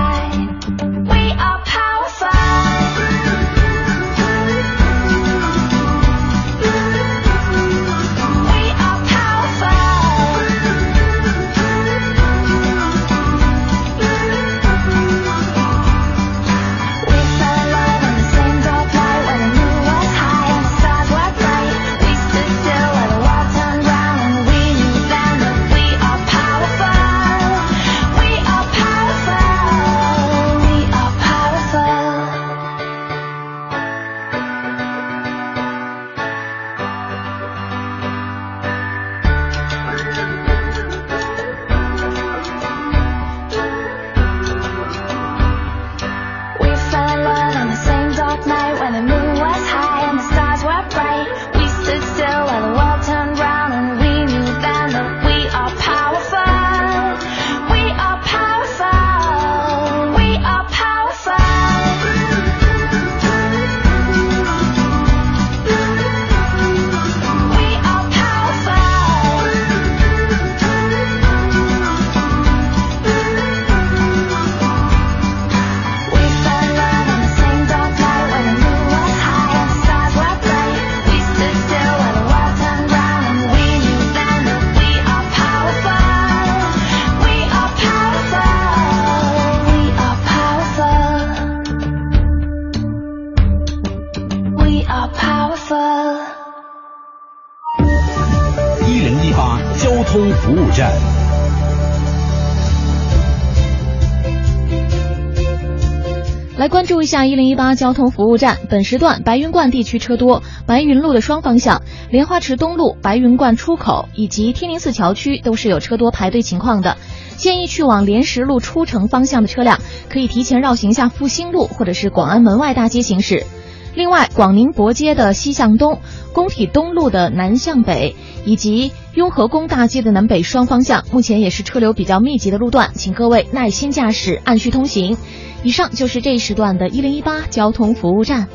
[107.25, 116.97] 一零一八交通服务站，本时段白云观地区车多，白云路的双方向、莲花池东路、白云观出口以及天宁寺桥区都是有车多排队情况的。
[117.37, 123.45] 建议去往莲石路出城方向的车辆，可以提前绕行下复兴路或者是广安门外大街行驶。
[123.93, 125.99] 另外，广宁博街的西向东、
[126.31, 128.15] 工体东路的南向北
[128.45, 135.17] 以及雍和宫大街的南北双方向，目前也是车流比较密集的路段，请各位耐心驾驶，按需通行。
[135.63, 138.47] 以上就是这一时段的一零一八交通服务站。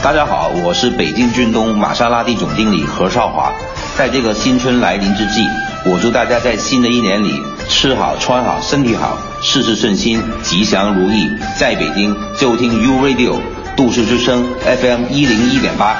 [0.00, 3.52] 大家好，我是北京骏东玛莎拉蒂总经理何少华。
[3.96, 5.44] 在这个新春来临之际，
[5.84, 11.28] 我祝大家在新的一年里吃好穿好身体好，事事顺心，吉祥如意。
[11.58, 13.40] 在北京就听 U Radio
[13.76, 15.96] 都市之声 FM 一零一点八。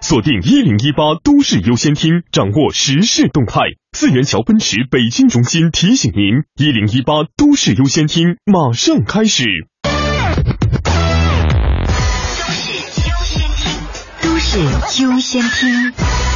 [0.00, 3.60] 锁定一零一八都市优先听，掌握时事动态。
[3.92, 9.44] 四元桥奔驰北京中心提醒您：一零一八都市优先听马上开始。
[14.22, 14.58] 都市
[15.02, 16.29] 优先听。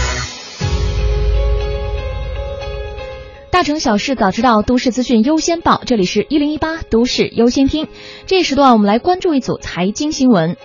[3.55, 5.81] 大城小事早知道，都市资讯优先报。
[5.87, 7.87] 这里是一零一八都市优先听。
[8.27, 10.57] 这时段我们来关注一组财经新闻。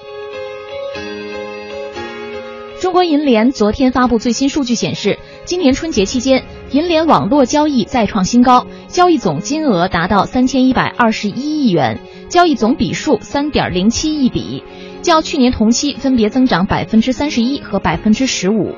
[2.82, 14.64] 中国银联昨天发布最新数据显示，今年春节期间，银联网络交易再创新高，交易总金额达到三千一百二十一亿元，交易总笔数三点零七亿笔，
[15.04, 18.74] 较去年同期分别增长百分之三十一和百分之十五。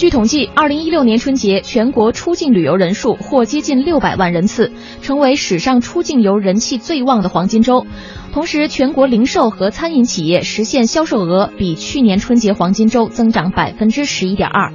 [0.00, 4.72] 据统计，二零一六年春节全国出境旅游人数或接近六百万人次，
[5.02, 7.86] 成为史上出境游人气最旺的黄金周。
[8.32, 14.72] 同时，全国零售和餐饮企业实现销售额比去年春节黄金周增长百分之十一点二。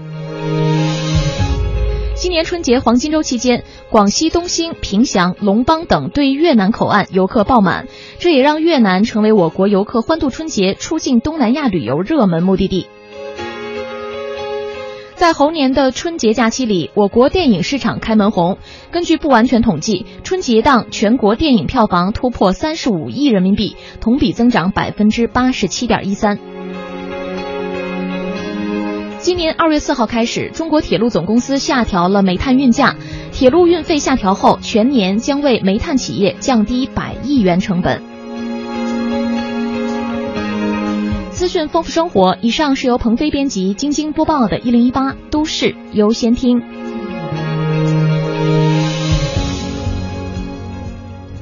[2.16, 7.88] 今年春节黄金周期间，广西东兴、凭祥、龙邦等对越南口岸游客爆满，
[8.20, 12.86] 这也让越南成为我国游客欢度春节、出境东南亚旅游热门目的地。
[15.16, 18.58] 在猴年的春节假期里，我国电影市场开门红。
[18.92, 26.38] 根据不完全统计，春节档全国电影票房突破三十五亿人民币，同比增长百分之八十七点一三。
[29.20, 32.98] 今年二月四号开始，中国铁路总公司下调了煤炭运价，
[33.32, 38.15] 铁路运费下调后，全年将为煤炭企业降低百亿元成本。
[41.36, 42.38] 资讯丰富生活。
[42.42, 46.60] 以上是由鹏飞编辑、晶晶播报的《一零一八都市优先听》。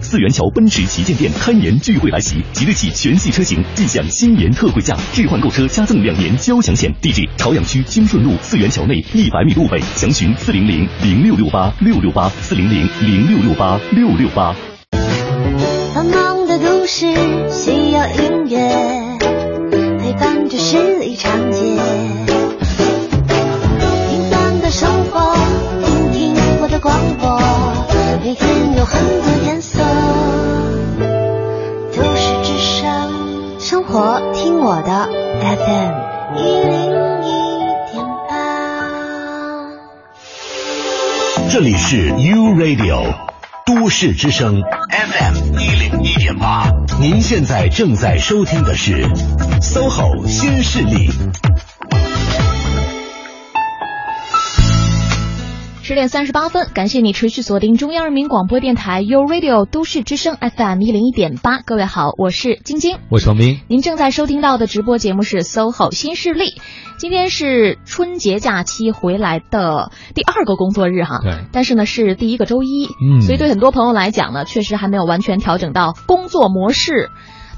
[0.01, 6.91] 四元桥奔驰旗舰店开年聚会来袭，即日起全系车型尽享新年特惠价，置换购车加赠两年交强险。
[6.99, 14.55] 地址：朝阳区金顺路四元桥内一百米路北，详询四零零零六六八六六八四零零零六六八六六八。
[15.93, 17.05] 繁忙的都市
[17.51, 19.12] 需要音乐。
[20.53, 21.61] 伴着十里长街，
[24.09, 25.35] 平凡的生活，
[25.81, 27.41] 听听我的广播，
[28.23, 28.47] 每天
[28.77, 29.79] 有很多颜色。
[31.95, 35.09] 都市之声，生活听我的
[35.41, 36.75] FM 一零
[37.23, 37.31] 一
[37.91, 38.31] 点八。
[41.51, 43.11] 这里是 U Radio
[43.65, 45.52] 都市之声 FM
[46.43, 46.69] 八，
[46.99, 49.07] 您现在正在收听的是。
[49.61, 51.09] SOHO 新势力，
[55.83, 61.59] 十点三十八分，感谢你持续锁定中央人民广播电台 u Radio 都市之声 FM 一零一点八。
[61.59, 63.59] 各位好，我是晶晶，我是王斌。
[63.67, 66.53] 您正在收听到的直播节目是 SOHO 新势力。
[66.97, 77.09] 今天是春节假期回来的第二个工作日哈，对，但是呢是第一个周一，嗯，所以对很多朋友来讲呢，确实还没有完全调整到工作模式。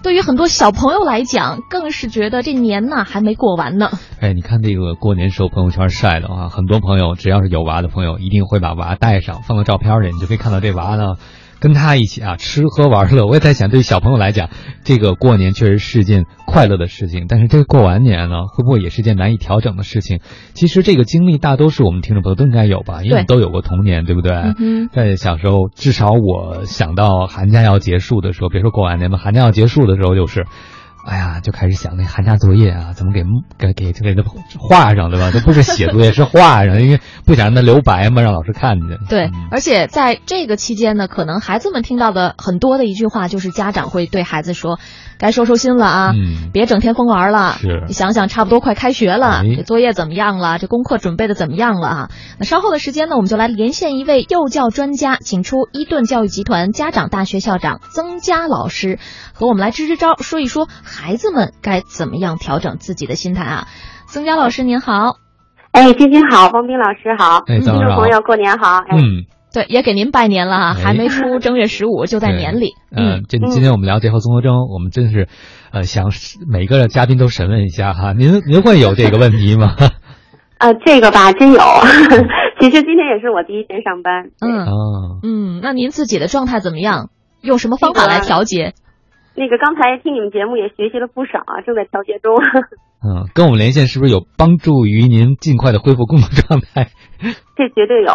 [0.05, 3.89] 对于很多小朋友来讲，更是觉得这年呢还没过完呢。
[4.21, 11.15] 哎，你看这个过年时候朋友圈晒的啊，很多朋友只要是有娃的朋友，一定会把娃带上，放到照片里，你就可以看到这娃呢。
[11.59, 13.25] 跟他一起啊，吃喝玩乐。
[13.27, 14.49] 我也在想，对于小朋友来讲，
[14.83, 17.25] 这个过年确实是件快乐的事情。
[17.27, 20.19] 但是这个过完年呢，会不会也是件难以调整的事情？
[20.53, 24.31] 其实这个经历，大多数我们听众朋友都应该有吧，因为都有过童年，对不对？
[24.91, 30.45] 在小时候，至少我想到寒假要结束的时候，别说过完年吧，寒假要结束的时候就是。
[31.05, 33.23] 哎呀，就开始想那寒假作业啊，怎么给
[33.57, 34.23] 给给给他
[34.57, 35.29] 画上，对吧？
[35.33, 38.97] 这不是写作业，是画上，因为不想让他留白嘛，让老师看见。
[39.07, 44.79] 对，而且在这个期间呢，可能孩子们听到的很多的一句话，就是家长会对孩子说。
[45.17, 46.13] 该收收心了啊！
[46.53, 47.53] 别整天疯玩了。
[47.59, 50.59] 是，你想想，差不多快开学了，这作业怎么样了？
[50.59, 52.09] 这功课准备的怎么样了啊？
[52.39, 58.99] 那稍后的时间呢，我们就来连线一位幼教专家，请出伊顿教育集团家长大学校长曾佳老师，
[59.33, 63.67] 和我们来支支招，说一说孩子们该怎么样调整自己的心态啊？
[64.07, 65.17] 曾佳老师您好，
[65.71, 69.25] 哎，晶晶好，方斌老师好，听众朋友过年好，嗯。
[69.55, 72.73] 对，也给您拜年了哈，还没出正月十五就在年里。
[72.91, 75.29] 嗯，今今天我们聊结合综合征，我们真是，
[75.71, 76.11] 呃，想
[76.45, 79.75] 每个嘉宾都审问一下哈，您您会有这个问题吗？
[80.59, 81.59] 呃，这个吧，真有。
[82.59, 84.31] 其实今天也是我第一天上班。
[84.41, 87.09] 嗯哦嗯，那您自己的状态怎么样？
[87.41, 88.73] 用什么方法来调节？
[89.35, 92.35] 那个刚才听你们节目也学习了不少啊，正在调节中。
[93.07, 96.89] 嗯，跟我们连线是不是有帮助于您尽快的恢复工作状态？
[97.55, 98.11] 这绝对有。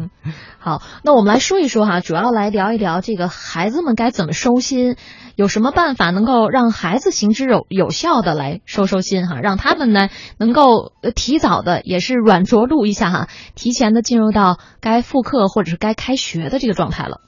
[0.58, 4.96] 好，那我们来说一说哈，主要来聊一聊这个孩子们该怎么收心，
[5.36, 10.08] 有什么办法能够让孩子行之有有效的来收收心哈，让他们呢
[10.38, 17.20] 能够提早的也是软着陆一下哈，提前的进入到该复课或者是该开学的这个状态了。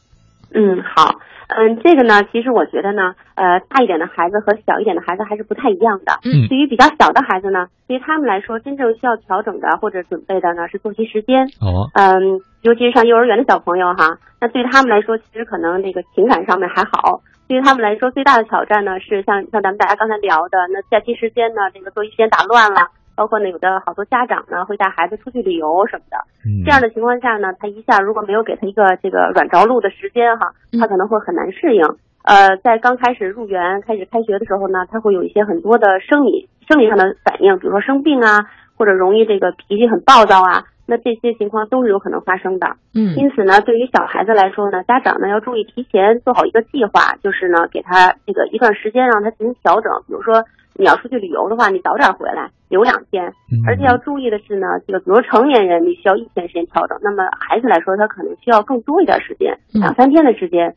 [0.54, 1.10] 嗯，好。
[1.48, 6.18] 嗯，这个呢，其实我觉得呢，呃，大一点的孩子和小一点的孩子还是不太一样的。
[6.24, 11.46] 嗯，对于比较小的孩子呢，对于他们来说，真正需要调整的或者准备的呢是作息时间。
[11.60, 11.88] 哦。
[11.94, 17.20] 嗯，尤其是上幼儿园的小朋友哈，那对他们来说，其实可能那个情感上面还好。
[17.48, 22.88] 对于他们来说，最大的挑战呢是像像咱们大家刚才聊的，那假期时间呢，这个作息时间打乱了。
[23.16, 26.18] 包括呢，有的好多家长呢会带孩子出去旅游什么的，
[26.64, 31.82] 这样的情况下呢，他一下如果没有给他一个这个软着陆的时间哈，他可能会很难适应。
[32.22, 42.66] 呃，在刚开始入园、开始开学的时候呢，他会有一些很多的生理生理上的反应，比如说生病啊，或者容易这个脾气很暴躁啊，那这些情况都是有可能发生的。
[42.94, 50.44] 嗯，因此呢，对于小孩子来说呢，家长呢要注意提前做好一个计划，就是呢给他这个一段时间让他进行调整，比如说。
[50.78, 53.32] 你要出去旅游的话，你早点回来留两天，
[53.66, 60.74] 而且要注意的是呢，这个比如成年人你需要一天时间调整，那么孩子来说他可能需要更多一点时间，两三天的时间，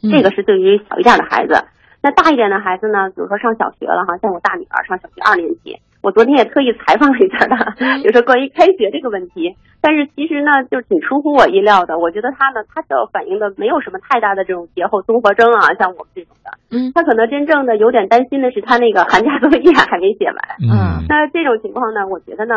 [0.00, 1.54] 这个是对于小一点的孩子。
[2.00, 5.76] 那大一点的孩子呢，比如说上小学了哈，像我大女儿上小学二年级。
[6.00, 9.56] 我昨天也特意采访了一下他， 就说关于开学这个问题。
[9.80, 11.98] 但是其实呢，就挺出乎我意料的。
[11.98, 16.50] 我觉得他呢，他的反映的没有什么太大的这种节后综合征啊，像我们这种的。
[16.70, 20.36] 嗯，他可能真正的有点担心的是他那个寒假作业还没写完。
[20.62, 22.54] 嗯，那这种情况呢，我觉得呢，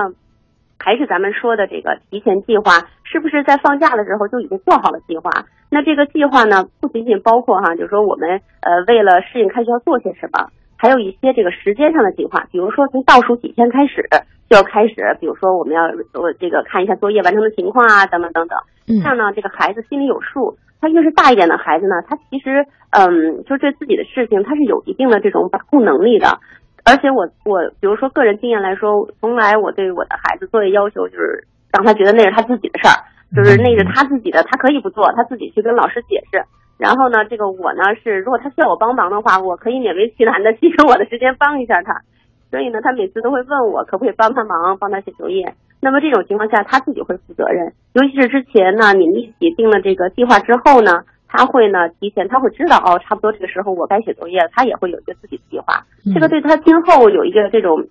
[0.80, 5.30] 还是咱们说的这个提前计划，是不是在放假的时候就已经做好了计划？
[5.70, 10.50] 那这个计划呢，不仅仅包括哈，就是说我们呃为了适应开学要做些什么。
[10.82, 14.04] 还有一些这个时间上的计划，比如说从倒数几天开始
[14.50, 15.84] 就要开始，比如说我们要
[16.20, 18.58] 我这个看一下作业完成的情况啊，等等等等。
[18.88, 20.58] 这样呢，这个孩子心里有数。
[20.82, 26.40] 他越是大一点的孩子呢，他其实嗯，就对自己的事情他是有一定的这种把控能力的。
[26.84, 32.98] 而且我我比如说个人经验来说，从来我对我的孩子作业要求就是让他觉得那是他自己的事儿，
[33.36, 36.44] 就是那是他自己的，他可以不做，他自己去跟老师解释。
[36.82, 42.02] 然后呢，这个我呢是，如果他需要我帮忙的话，我可以勉为其难的牺牲我的时间帮一下他。
[42.50, 45.54] 所以呢，他每次都会问我可不可以帮他忙，帮他写作业。
[45.80, 47.72] 那么这种情况下，他自己会负责任。
[47.94, 55.86] 尤其是之前呢，你们一起定了这个计划之后呢，他会呢提前，他会知道哦，差不多这个时候我该写作业，他也会有一个自己的计划。
[56.16, 57.88] 这个对他今后有一个这种。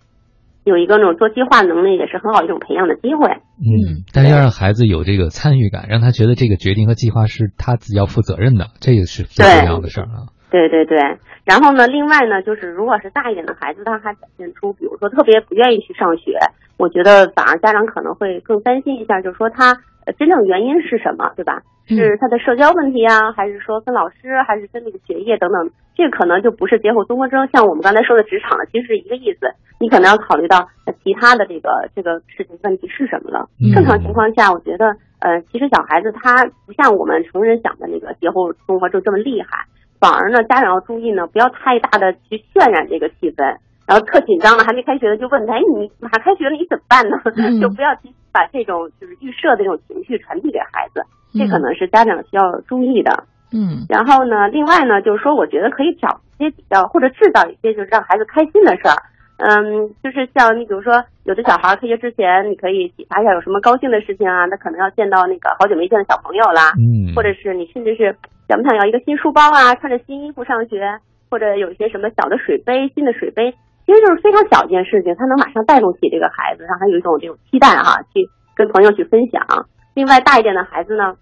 [0.71, 3.27] 有一个那种做计划能力也是很好一种培养的机会。
[3.59, 10.31] 嗯，但是要让孩子有这个参与感，让他觉得这个决定和计划是他自己要负责任的，这个是最重要的事儿啊。
[10.51, 10.99] 对对对，
[11.45, 16.39] 然后呢，另外呢，就是如果是大一点的孩子，他还表现出，比如说特别不愿意去上学，
[16.79, 19.79] 我觉得反而家长可能会更担心一下，就是说他
[20.19, 21.63] 真正原因是什么，对吧？
[21.95, 25.71] 是他的社交问题啊，还是说跟老师，还是跟那个学业等等？
[25.95, 29.53] 这个可能就不是节后综合征，像我们刚才说的职场了，其实是一个意思。
[29.79, 30.69] 你可能要考虑到
[31.05, 33.49] 其他的这个这个事情问题是什么了。
[33.75, 39.65] 正常情况下，我觉得呃，其实小孩子他不像我们成人想的那个节后综合征这么厉害，
[39.99, 47.17] 反而呢，家长要注意呢，不要太大的去渲染这个气氛，然后特紧张了，还没开学呢就问他，哎，你马上开学了，你怎么办呢？
[47.61, 51.03] 就不要去把这种就是预设的这种情绪传递给孩子。
[51.33, 53.23] 这可能是家长需要注意的，
[53.53, 58.99] 嗯，然后呢，另外呢，就是说，我觉得可以找一些比较或者制造一些就是让孩子开心的事儿，
[59.39, 68.17] 嗯，就是像你比如说，有的小孩开学之前，你可以启发一下有什么高兴的事情啊，他可能要见到那个好久没见的小朋友啦，嗯，或者是你甚至是
[68.49, 70.99] 想不想要一个新书包啊，穿着新衣服上学，
[71.31, 73.55] 或者有一些什么小的水杯，新的水杯，
[73.91, 78.23] 其实就是非常小一件事情，他能马上带动起这个孩子，让他有一种这种期待哈，去
[78.55, 79.43] 跟朋友去分享。
[79.95, 81.17] 另外，大一点的孩子呢，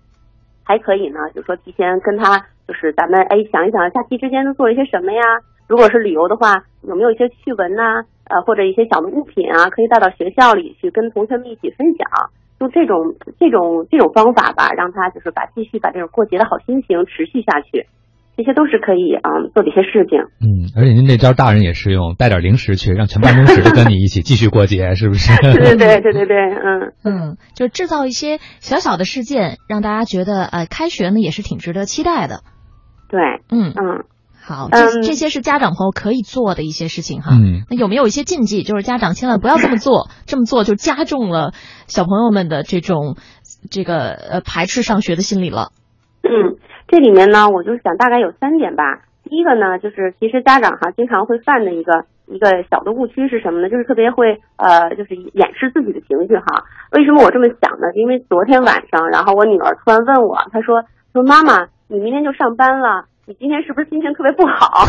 [0.62, 2.36] 还可以呢，就说提前跟他，
[2.68, 5.22] 就是咱们哎想一想，假期之间都做一些什么呀？
[5.66, 8.04] 如果是旅游的话，有没有一些趣闻呐？
[8.28, 12.06] 呃，或者一些小的物品啊，可以带到学校里去跟同学们一起分享。
[12.60, 17.86] 用这种这种这种方法吧，让他就是把继续把这种过节的好心情持续下去。
[18.38, 20.20] 这些都是可以嗯做的一些事情。
[20.38, 25.34] 嗯，而且您这招大人也适用，带点零食去，让全办公室都跟你一起继续过节，是不是？
[25.42, 32.42] 对对对对对对，嗯嗯，就制造一些小小的事件，让大家觉得呃开学呢也是挺值得期待的。
[33.10, 33.18] 对，
[33.50, 34.04] 嗯嗯，
[34.40, 37.32] 好，这这些是家长朋友可以做的一些事情哈。
[37.34, 38.62] 嗯，那有没有一些禁忌？
[38.62, 41.54] 就是家长千万不要这么做，这么做就加重了
[41.88, 43.16] 小朋友们的这种
[43.68, 45.72] 这个呃排斥上学的心理了。
[46.22, 46.54] 嗯。
[46.88, 49.02] 这里面呢，我就想大概有三点吧。
[49.24, 53.68] 第第一个呢，就是其实家长哈经常会犯的一个一个小的误区是什么呢？
[53.68, 56.64] 就是特别会呃，就是掩饰自己的情绪哈。
[56.92, 57.92] 为什么我这么想呢？
[57.94, 60.82] 因为昨天晚上，然后我女儿突然问我，她说
[61.12, 64.86] 说妈妈，你明天就上班了，你今天是不是心情特别不好？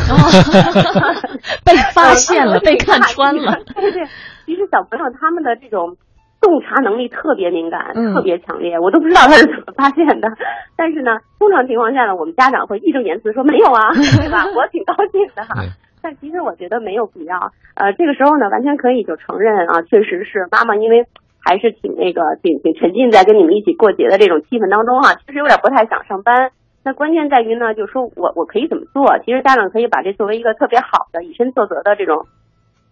[1.65, 3.59] 被发现了，被看穿了。
[3.75, 4.05] 对对，
[4.45, 5.97] 其实小朋友他们的这种。
[6.41, 10.29] 洞察能力特别敏感，特别强烈，我都不知道他是怎么发现的。
[10.77, 14.45] 但是呢，通常情况下呢，我们家长会义正言辞说没有啊， 对吧？
[14.55, 15.61] 我挺高兴的哈。
[16.01, 17.51] 但其实我觉得没有必要。
[17.75, 21.05] 呃，这个时候呢，完全可以就承认啊，确实是妈妈因为
[21.43, 26.51] 还是挺那个挺挺沉浸在跟你们一起过节的这种气氛当中哈，确实有点不太想上班。
[26.85, 29.19] 那关键在于呢，就是说我我可以怎么做？
[29.25, 32.25] 其实家长可以把这作为一个特别好的以身作则的这种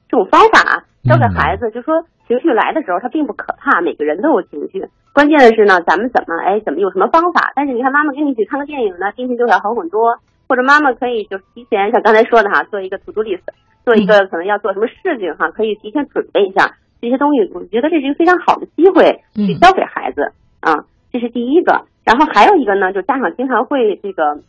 [0.09, 2.05] 这种方法教给孩子，就说。
[2.27, 4.83] 情绪来的时候，它并不可怕，每个人都有情绪。
[5.13, 7.53] 关键的是呢，咱们怎么哎，怎么有什么方法？
[7.55, 10.19] 但是你看，妈妈跟你一起看个电影呢，心情就会好很多。
[10.45, 13.47] 或者妈妈可以就提前，像刚才说的哈，做一个 to do list，
[13.85, 17.49] 做一个可能要做什么事情哈，可以提前准备一下这些东西。
[17.53, 21.85] 我觉得这是一个非常好的机会去教给孩子啊，这是第一个。
[22.03, 24.41] 然后还有一个呢，就家长经常会这个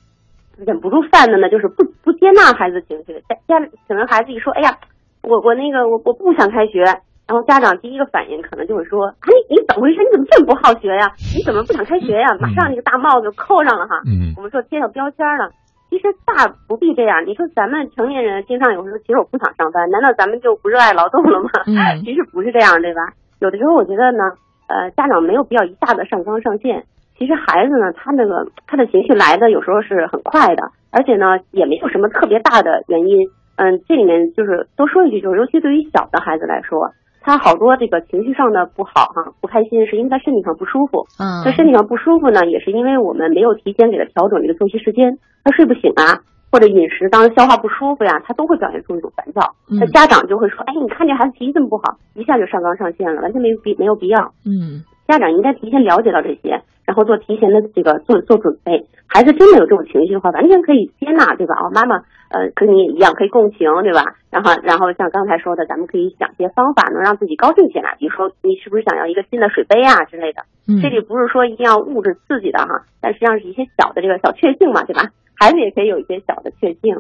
[0.57, 3.23] 忍不住犯的呢，就是不不接纳孩子情绪。
[3.47, 4.77] 家可能孩子一说，哎呀，
[5.23, 6.85] 我我那个我我不想开学。
[7.29, 10.01] 然后家长第一个反应可能就会说：“哎，你怎么回事？
[10.01, 11.13] 你怎么这么不好学呀？
[11.37, 14.01] 你怎么不想开学呀？”马上那个大帽子就扣上了哈。
[14.09, 14.33] 嗯。
[14.39, 15.53] 我们说贴上标签了，
[15.91, 17.27] 其实大不必这样。
[17.27, 21.51] 你说咱们成年人经常有时候其实我不想上班，难道咱们就不热爱劳动了吗？
[21.69, 22.01] 嗯。
[22.01, 23.13] 其实不是这样，对吧？
[23.45, 24.25] 有的时候我觉得呢，
[24.73, 26.85] 呃，家长没有必要一下子上纲上线。
[27.19, 33.29] 其实孩子呢，他那个他的情绪来的有时候是很快的，而且呢也没有什么特别大的原因。
[33.59, 36.95] 嗯，这里面就是多说一句，就是尤其对于小的孩子来说。
[37.21, 41.05] 他好多这个情绪上的不好哈，不开心，是因为他身体上不舒服。
[41.19, 49.43] 嗯，他身体上不舒服呢，也是因为我们没有提前给他调整这个作息时间，他睡不醒啊，或者饮食当消化不舒服呀，他都会表现出一种烦躁。
[49.69, 54.33] 那家长就会说，哎，你看这孩子脾气这么不好，一下就上纲上线了，完全没必没有必要。
[54.47, 56.63] 嗯，家长应该提前了解到这些。
[56.87, 61.55] 然后做提前的这个做做准备，孩子真的有这种情绪的话，完全可以接纳，对吧？
[61.61, 64.17] 哦，妈妈，呃，跟你也一样可以共情，对吧？
[64.31, 67.97] 然后，然后像刚才说的，咱们可以想些方法，能让自己高兴起来。
[67.99, 70.43] 比如说，你是不是想要一个新的水杯啊之类的？
[70.69, 75.09] 嗯，这里不是说一定要物质刺激的哈，但实际上是一些小的这个小确幸嘛，对吧？
[75.35, 76.97] 孩子也可以有一些小的确幸。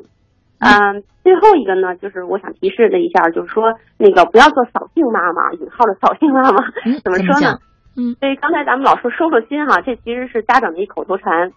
[0.60, 6.64] 嗯，最后一个呢，就是我想提示的一下，就是说那个不要做扫兴妈妈，引号的扫兴妈妈，
[7.04, 7.58] 怎么说呢？
[7.96, 11.52] 嗯，所以刚才咱们老说收收心哈，这其实是家长的一口头禅。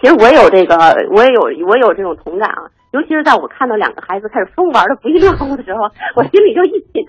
[0.00, 0.74] 其实我有这个，
[1.10, 2.68] 我也有我有这种同感啊。
[2.92, 5.82] 尤其是在我看到两个孩子开始疯玩的不亦乐乎的时候，
[6.16, 7.06] 我心里就一紧，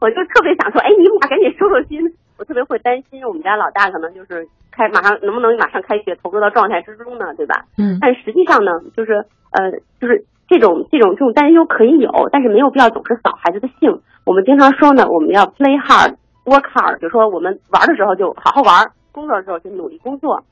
[0.00, 1.98] 我就特别想说，哎，你们俩赶紧收收心。
[2.38, 7.64] 我特别会担心我们家老大可能就是开马上能不能马上开学投入到状态之中呢，对吧？
[7.78, 7.98] 嗯。
[8.00, 9.70] 但实际上呢，就是呃，
[10.00, 14.00] 就是这种这种这种担忧可以有，但是没有必要总是扫孩子的兴。
[14.24, 16.14] 我们经常说呢，我们要 play hard。
[16.44, 20.44] work hard，就说我们玩的时候就好好玩，工作的时候就努力工作。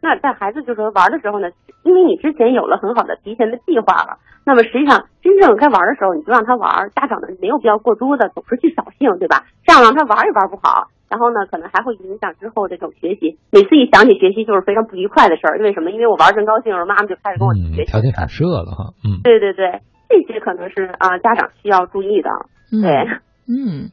[0.00, 1.48] 那在孩子就说玩的时候呢，
[1.82, 6.90] 因为你之前有了很好的提前的计划了，那么实际上真正该玩的时候，你就让他玩。
[6.94, 9.44] 家长呢没有必要过多的总是去扫兴，对吧？
[9.66, 13.38] 这样让他玩也玩不好，然后呢可能还会影响之后这种学习。
[13.50, 15.90] 每次一想起学习就是非常不愉快的事儿，为什么？
[15.90, 17.90] 因为我玩真高兴，然后妈妈就开始跟我学习。
[17.90, 22.30] 条件反射了哈，嗯，对对对，这些可能是啊家长需要注意的，
[22.70, 22.90] 对，
[23.50, 23.90] 嗯。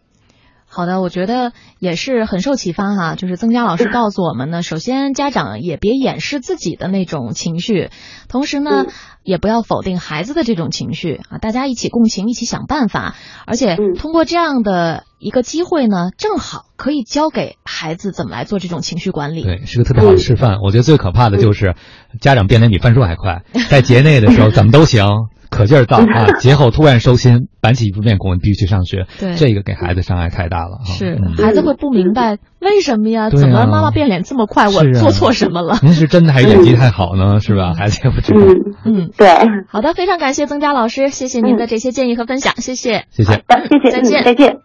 [0.67, 3.15] 好的，我觉得也是很受启发哈。
[3.15, 7.89] 就是曾佳老师告诉我们呢，首先家长也别掩饰自己的那种情绪，
[8.27, 8.85] 同时呢，
[9.23, 11.37] 也不要否定孩子的这种情绪啊。
[11.37, 13.15] 大家一起共情，一起想办法，
[13.45, 19.43] 而且通过这样的一个机会呢，正好可以教给孩子怎么来做这种情绪管理。
[19.43, 20.59] 对，是个特别好的示范。
[20.61, 21.75] 我觉得最可怕的就是
[22.19, 25.05] 家长变脸比翻书还快，在节内的时候怎么都行。
[25.49, 26.31] 可劲儿造啊！
[26.39, 29.07] 节后突然收心，板起一副面孔，必须去上学。
[29.19, 30.79] 对，这个给孩子伤害太大了。
[30.85, 33.29] 是，孩子会不明白为什么呀？
[33.29, 34.67] 怎么妈妈变脸这么快？
[34.67, 35.77] 我做错什么了？
[35.81, 37.39] 您是真的还是演技太好呢？
[37.39, 37.73] 是吧？
[37.77, 38.39] 孩子也不知道。
[38.85, 39.27] 嗯，对。
[39.69, 43.05] 好的，非常感谢曾佳老师，谢谢您的这些建议和分享，谢谢。
[43.11, 43.33] 谢谢。
[43.33, 43.91] 谢谢。
[43.91, 44.23] 再见。
[44.23, 44.57] 再见。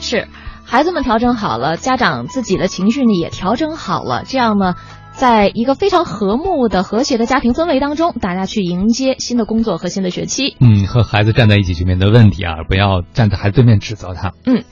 [0.00, 0.26] 是，
[0.64, 4.74] 孩子们调整好了，家长自己的情绪呢也调整好了，这样呢。
[5.18, 10.56] 在一个非常和睦的、和谐的家庭氛围当中，大家去迎接新的工作和新的学期。
[10.60, 14.32] 嗯，和孩子站在一起去面对问题啊，不要站在孩子对面指责他。
[14.46, 14.62] 嗯，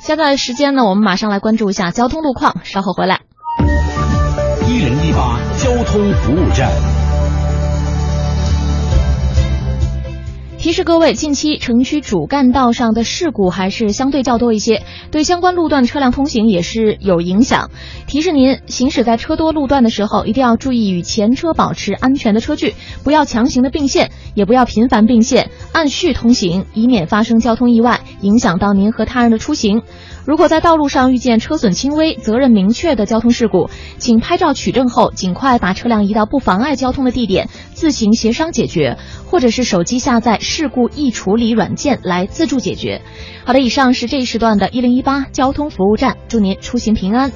[0.00, 3.20] 现在时间呢，我们马上来关注一下交通路况，稍后回来。
[4.66, 6.68] 一零一八交通服务站。
[10.62, 17.72] 提示各位，近期城区主干道上的事故还是相对较多一些，对相关路段车辆通行也是有影响。
[18.06, 29.82] 提示您，行驶在车多路段的时候，一定要注意与前车保持安全的车距，不要强行的并线，也不要频繁并线，按序通行，以免发生交通意外，影响到您和他人的出行。
[30.24, 33.68] 如果在道路上遇见车损轻微、责任明确的交通事故，
[33.98, 43.02] 请拍照取证后，尽快把车辆移到不妨碍交通的地点，自行协商解决，或者是手机下载事故易处理软件来自助解决。
[43.44, 47.32] 好的，以上是这一时段的一零一八交通服务站，祝您出行平安。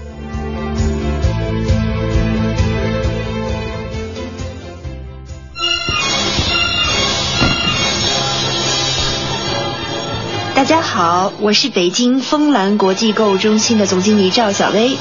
[10.56, 14.96] 大家好，我是北京枫蓝国际购物中心的总经理赵小薇。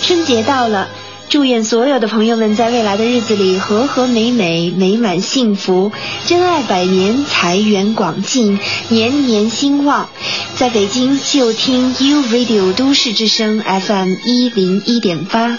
[0.00, 0.86] 春节到了，
[1.28, 5.90] 祝愿所有的朋友们在未来的日子里和和美美、美满幸福，
[6.26, 10.08] 真爱百年，财源广进，年年兴旺。
[10.54, 15.58] 在北京就听 U Radio 都市之声 FM 一零一点八。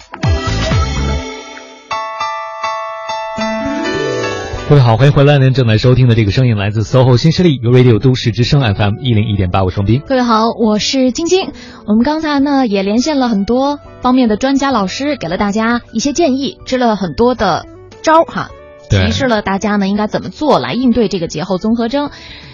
[4.71, 5.37] 各位好，欢迎回来！
[5.37, 10.01] 您正在收听的这个声音来自 SOHO 新势力 U Radio 都市之声 FM 一零一点八，我是双斌。
[10.07, 11.51] 各位好，我是晶晶。
[11.85, 17.65] 我们刚才呢也连线了很多方面的专家老师，给了大家一些建议，支了很多的
[18.01, 18.51] 招儿哈，
[18.89, 22.09] 提示了大家呢应该怎么做来应对这个节后综合征。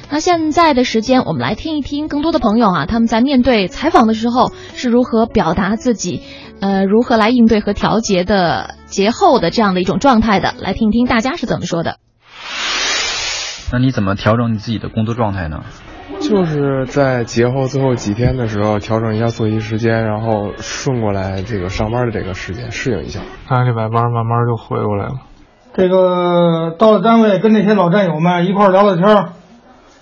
[0.10, 6.23] 那现在的时间，我们来听一听更多的朋友啊，他们在面对采访的时候是如何表达自己，
[6.61, 10.56] 呃，如何来应对和调节的节后的这样的一种状态的。
[10.57, 11.99] 来听一听大家是怎么说的。
[13.72, 15.64] 那你怎么调整你自己的工作状态呢？
[16.22, 23.19] 就是在节后最后几天的时候调整一下作息时间，然后顺过来这个上班的这个时间，适应一下。
[23.48, 25.15] 干礼拜班，慢慢就回过来了。
[25.73, 29.30] 这个到了单位跟那些老战友们一块儿聊聊天儿，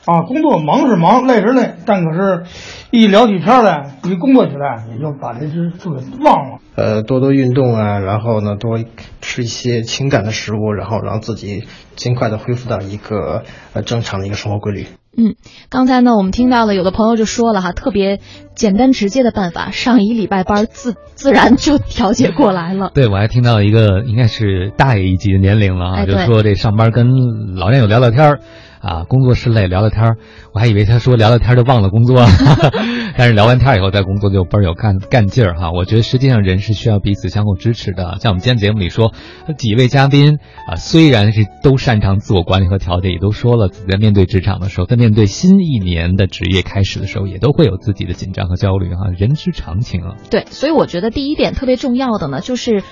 [0.05, 2.43] 啊，工作忙是忙，累是累，但可是，
[2.91, 6.59] 一聊起天来，一工作起来，也就把这事就给忘了。
[6.75, 8.77] 呃，多多运动啊，然后呢，多
[9.21, 11.63] 吃一些清淡的食物，然后让自己
[11.95, 14.85] 尽快的恢复到一个呃正常的一个生活规律。
[15.17, 15.35] 嗯，
[15.69, 18.19] 刚才呢，我们听到了有的朋友就说了哈，特别
[18.53, 22.91] 简单直接的办法，上一礼拜班自自然就调节过来了。
[22.93, 27.07] 对，我还听到一个应该是大爷一级的年龄了啊，就说这上班跟
[27.55, 28.39] 老战友聊聊天儿
[28.85, 30.17] 啊，工作室内聊聊天儿，
[30.53, 32.23] 我还以为他说聊聊天儿就忘了工作，
[33.17, 35.71] 但是聊完天儿以后再工作就倍儿有干干劲儿哈。
[35.71, 38.17] 我觉得实际上人是需要彼此相互支持的。
[38.19, 39.11] 像我们今天节目里说，
[39.57, 40.37] 几位嘉宾
[40.67, 50.15] 啊，虽然是都擅长自我管理和调节，也都说了自己在面对职场的时候，在面对新一年的职业开始的时候，也都会有自己的紧张和焦虑哈，人之常情啊。
[50.29, 52.83] 对，所以我觉得第一点特别重要的呢，就是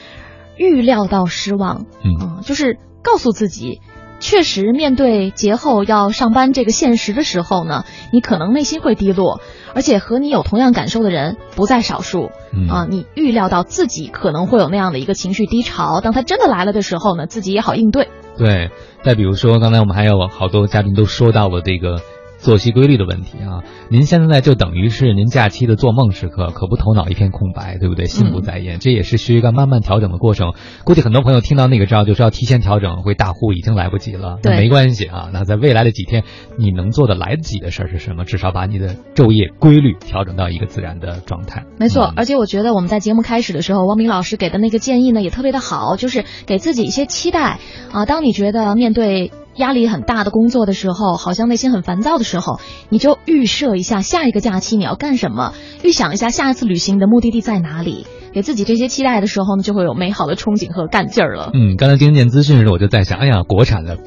[0.57, 3.79] 预料到失望，嗯，就是告诉自己。
[4.23, 7.83] 确实，面对节后要上班这个现实的时候呢，
[8.13, 9.41] 你可能内心会低落，
[9.75, 12.31] 而且和你有同样感受的人不在少数。
[12.53, 18.07] 嗯啊，你预料到自己可能会有那样的一个情绪低潮，当它真的来了的时候呢，自己也好应对。
[18.37, 18.71] 对，
[19.03, 21.99] 再比如说，刚才我们还有好多嘉宾都说到了这个
[22.43, 23.63] 作息规律的问题啊。
[23.89, 28.05] 您现在就等于是您假期的做梦时刻，可不头脑一片空白，对不对？
[28.05, 30.53] 心不在焉，这也是需要一个慢慢调整的过程。
[30.83, 34.37] 估计很多朋友听到那个招，就是要提前调整，会大呼已经来不及了。
[34.43, 36.23] 没关系啊，那在未来的几天，
[36.57, 38.25] 你能做的来得及的事儿是什么？
[38.25, 41.63] 至少把你的昼夜规律调整到一个自然的状态。
[41.79, 47.59] 没错，而且我觉得我们在节目开始的时候，汪明老师给的那个建议呢，也特别的好，就是给自己一些期待
[47.91, 48.05] 啊。
[48.05, 52.59] 当你觉得面对压力很大的工作的时候，好像内心很烦躁的时候，
[52.89, 55.53] 你就预设一下下一个假期你要干什么，
[55.83, 61.51] 预想一下下一次旅行的目的地在哪里，给自己这些期待的时候呢，就会有美好的憧憬和干劲儿了。
[61.53, 63.97] 嗯，刚才听见资讯时，我就在想，哎呀，国产的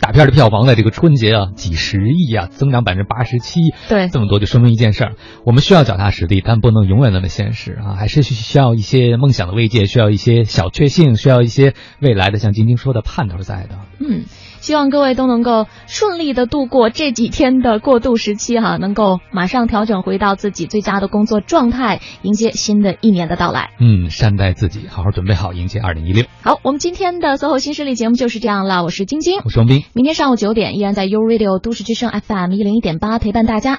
[0.00, 5.12] 大片的票房在这个春节啊，几十亿啊，增长百分之八十七，对，这么多就说明一件事儿，
[5.44, 13.76] 我们需要脚踏实地，但不能永远那么现实啊，还是需要一些梦想的慰藉，需要一些小确幸，需要一些未来的像晶晶说的盼头在的。
[13.98, 14.22] 嗯，
[14.60, 23.70] 希望各位都能够顺利的度过这几天的过渡时期哈、能够马上调整回到自己最佳的工作状态，迎接新的一年的到来。
[23.80, 26.24] 嗯，善待自己，好好准备好迎接二零一六。
[26.42, 33.76] 好，我们今天的 SOHO 新势力节目就是这样了，我是晶晶，我是王斌，明天上午九点依然在 U Radio 都市之声 FM 一零一点八陪伴大家。